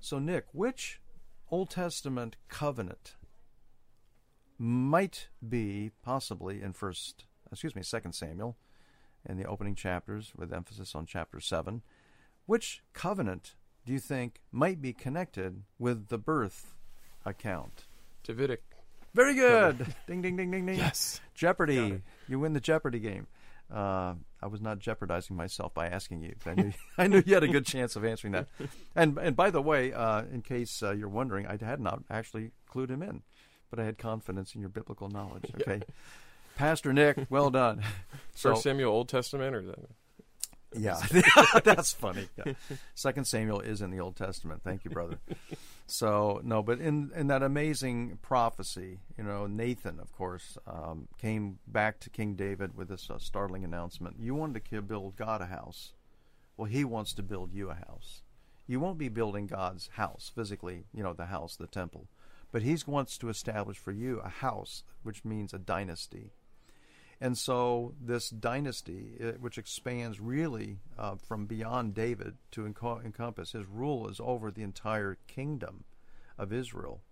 So, 0.00 0.18
Nick, 0.18 0.46
which 0.50 1.00
Old 1.48 1.70
Testament 1.70 2.34
covenant 2.48 3.14
might 4.58 5.28
be 5.48 5.92
possibly 6.02 6.60
in 6.60 6.72
first, 6.72 7.26
excuse 7.54 7.74
me, 7.74 7.82
Second 7.82 8.12
Samuel, 8.12 8.56
in 9.28 9.36
the 9.36 9.44
opening 9.44 9.74
chapters 9.74 10.32
with 10.36 10.52
emphasis 10.52 10.94
on 10.94 11.06
chapter 11.06 11.40
seven? 11.40 11.82
Which 12.46 12.82
covenant 12.92 13.54
do 13.86 13.92
you 13.92 13.98
think 13.98 14.40
might 14.52 14.82
be 14.82 14.92
connected 14.92 15.62
with 15.78 16.08
the 16.08 16.18
birth 16.18 16.74
account? 17.24 17.86
Davidic. 18.22 18.62
Very 19.14 19.34
good. 19.34 19.86
ding, 20.06 20.22
ding, 20.22 20.36
ding, 20.36 20.50
ding, 20.50 20.66
ding. 20.66 20.76
Yes. 20.76 21.20
Jeopardy. 21.34 22.02
You 22.28 22.40
win 22.40 22.52
the 22.52 22.60
Jeopardy 22.60 22.98
game. 22.98 23.26
Uh, 23.72 24.14
I 24.42 24.46
was 24.46 24.60
not 24.60 24.78
jeopardizing 24.78 25.36
myself 25.36 25.72
by 25.72 25.86
asking 25.86 26.22
you. 26.22 26.34
I 26.44 26.54
knew, 26.54 26.72
I 26.98 27.06
knew 27.06 27.22
you 27.24 27.34
had 27.34 27.44
a 27.44 27.48
good 27.48 27.64
chance 27.64 27.96
of 27.96 28.04
answering 28.04 28.32
that. 28.32 28.48
And 28.94 29.16
and 29.18 29.34
by 29.34 29.50
the 29.50 29.62
way, 29.62 29.92
uh, 29.92 30.22
in 30.30 30.42
case 30.42 30.82
uh, 30.82 30.90
you're 30.90 31.08
wondering, 31.08 31.46
I 31.46 31.56
had 31.64 31.80
not 31.80 32.02
actually 32.10 32.50
clued 32.70 32.90
him 32.90 33.02
in, 33.02 33.22
but 33.70 33.78
I 33.78 33.84
had 33.84 33.96
confidence 33.96 34.54
in 34.54 34.60
your 34.60 34.70
biblical 34.70 35.08
knowledge. 35.08 35.50
Okay, 35.60 35.82
Pastor 36.56 36.92
Nick, 36.92 37.26
well 37.30 37.50
done. 37.50 37.82
First 38.32 38.62
Samuel, 38.62 38.92
Old 38.92 39.08
Testament, 39.08 39.54
or 39.54 39.62
that? 39.62 39.88
Yeah, 40.76 41.00
that's 41.64 41.92
funny. 41.92 42.28
Yeah. 42.36 42.54
Second 42.94 43.26
Samuel 43.26 43.60
is 43.60 43.80
in 43.80 43.90
the 43.90 44.00
Old 44.00 44.16
Testament. 44.16 44.62
Thank 44.64 44.84
you, 44.84 44.90
brother. 44.90 45.18
so 45.86 46.40
no, 46.42 46.62
but 46.62 46.80
in 46.80 47.12
in 47.14 47.28
that 47.28 47.42
amazing 47.42 48.18
prophecy, 48.22 48.98
you 49.16 49.24
know, 49.24 49.46
Nathan, 49.46 50.00
of 50.00 50.12
course, 50.12 50.58
um, 50.66 51.08
came 51.18 51.58
back 51.66 52.00
to 52.00 52.10
King 52.10 52.34
David 52.34 52.76
with 52.76 52.88
this 52.88 53.08
uh, 53.08 53.18
startling 53.18 53.64
announcement: 53.64 54.16
"You 54.18 54.34
wanted 54.34 54.64
to 54.64 54.82
build 54.82 55.16
God 55.16 55.40
a 55.40 55.46
house. 55.46 55.92
Well, 56.56 56.66
He 56.66 56.84
wants 56.84 57.14
to 57.14 57.22
build 57.22 57.52
you 57.52 57.70
a 57.70 57.74
house. 57.74 58.22
You 58.66 58.80
won't 58.80 58.98
be 58.98 59.08
building 59.08 59.46
God's 59.46 59.88
house 59.94 60.30
physically, 60.34 60.84
you 60.94 61.02
know, 61.02 61.12
the 61.12 61.26
house, 61.26 61.54
the 61.56 61.66
temple, 61.66 62.08
but 62.50 62.62
He 62.62 62.76
wants 62.86 63.18
to 63.18 63.28
establish 63.28 63.76
for 63.78 63.92
you 63.92 64.20
a 64.20 64.28
house, 64.28 64.82
which 65.02 65.24
means 65.24 65.54
a 65.54 65.58
dynasty." 65.58 66.32
And 67.20 67.38
so 67.38 67.94
this 68.00 68.28
dynasty, 68.28 69.16
uh, 69.22 69.32
which 69.40 69.58
expands 69.58 70.20
really 70.20 70.78
uh, 70.98 71.16
from 71.16 71.46
beyond 71.46 71.94
David 71.94 72.34
to 72.52 72.66
enco- 72.66 73.04
encompass, 73.04 73.52
his 73.52 73.66
rule 73.66 74.08
is 74.08 74.20
over 74.20 74.50
the 74.50 74.62
entire 74.62 75.16
kingdom 75.26 75.84
of 76.36 76.52
Israel, 76.52 77.02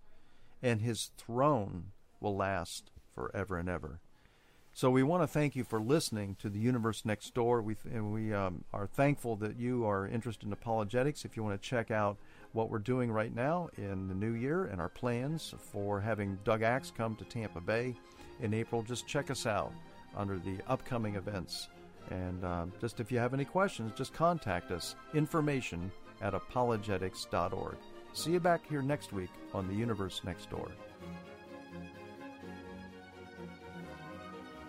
and 0.61 0.81
his 0.81 1.11
throne 1.17 1.91
will 2.19 2.35
last 2.35 2.91
forever 3.15 3.57
and 3.57 3.69
ever. 3.69 3.99
So 4.75 4.89
we 4.89 5.03
want 5.03 5.21
to 5.21 5.27
thank 5.27 5.55
you 5.55 5.63
for 5.63 5.79
listening 5.79 6.35
to 6.39 6.49
the 6.49 6.59
Universe 6.59 7.05
Next 7.05 7.35
Door. 7.35 7.61
We 7.61 7.75
and 7.85 8.11
we 8.11 8.33
um, 8.33 8.63
are 8.73 8.87
thankful 8.87 9.35
that 9.35 9.55
you 9.55 9.85
are 9.85 10.07
interested 10.07 10.47
in 10.47 10.53
apologetics. 10.53 11.25
If 11.25 11.37
you 11.37 11.43
want 11.43 11.61
to 11.61 11.69
check 11.69 11.91
out 11.91 12.17
what 12.53 12.71
we're 12.71 12.79
doing 12.79 13.11
right 13.11 13.33
now 13.33 13.69
in 13.77 14.07
the 14.07 14.15
new 14.15 14.33
year 14.33 14.65
and 14.65 14.81
our 14.81 14.89
plans 14.89 15.53
for 15.59 16.01
having 16.01 16.39
Doug 16.43 16.63
Axe 16.63 16.91
come 16.95 17.15
to 17.17 17.23
Tampa 17.25 17.61
Bay 17.61 17.93
in 18.41 18.51
April, 18.55 18.81
just 18.81 19.05
check 19.05 19.29
us 19.29 19.45
out 19.45 19.71
under 20.15 20.37
the 20.39 20.57
upcoming 20.67 21.15
events. 21.15 21.69
And 22.09 22.43
uh, 22.43 22.65
just 22.81 22.99
if 22.99 23.11
you 23.11 23.19
have 23.19 23.33
any 23.33 23.45
questions, 23.45 23.91
just 23.95 24.13
contact 24.13 24.71
us. 24.71 24.95
Information 25.13 25.91
at 26.21 26.33
apologetics.org. 26.33 27.77
See 28.13 28.31
you 28.31 28.39
back 28.39 28.67
here 28.67 28.81
next 28.81 29.13
week 29.13 29.31
on 29.53 29.67
The 29.67 29.73
Universe 29.73 30.21
Next 30.23 30.49
Door. 30.49 30.71